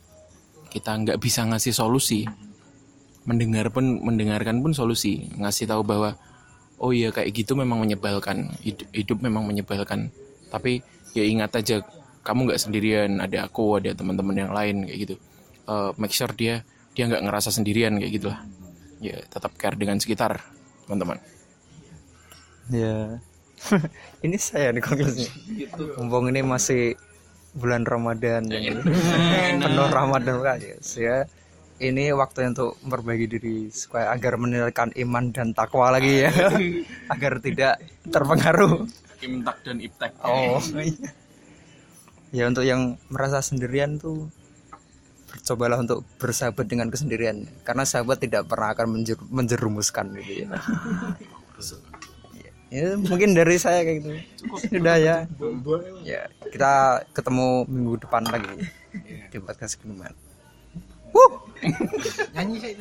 [0.69, 2.29] kita nggak bisa ngasih solusi
[3.25, 6.21] mendengar pun mendengarkan pun solusi ngasih tahu bahwa
[6.77, 10.13] oh iya kayak gitu memang menyebalkan hidup, hidup memang menyebalkan.
[10.53, 10.85] Tapi
[11.17, 11.81] ya ingat aja
[12.21, 15.15] kamu nggak sendirian ada aku ada teman-teman yang lain kayak gitu.
[15.65, 16.61] Eh, make sure dia
[16.93, 18.41] dia nggak ngerasa sendirian kayak gitulah
[19.01, 20.41] ya tetap care dengan sekitar
[20.87, 21.19] teman-teman
[22.71, 23.23] Ya.
[24.27, 25.31] ini saya nih konklusinya.
[25.97, 26.99] Mumpung ini masih
[27.57, 28.75] bulan Ramadan ini.
[29.63, 31.25] penuh Ramadan kan ya.
[31.77, 36.33] Ini waktu untuk memperbaiki diri supaya agar meningkatkan iman dan takwa lagi ya.
[37.13, 38.87] agar tidak terpengaruh.
[39.17, 40.61] imtak dan iptek Oh.
[40.77, 41.09] iya.
[42.35, 44.29] Ya untuk yang merasa sendirian tuh
[45.37, 47.45] bercobalah untuk bersahabat dengan kesendirian.
[47.63, 50.49] Karena sahabat tidak pernah akan menjer- menjerumuskan gitu ya.
[52.73, 54.11] ya mungkin dari saya kayak gitu.
[54.73, 55.17] Sudah ya.
[56.03, 58.65] Ya kita ketemu minggu depan lagi.
[59.29, 60.17] Di podcast ke depan
[62.35, 62.73] nyanyi sih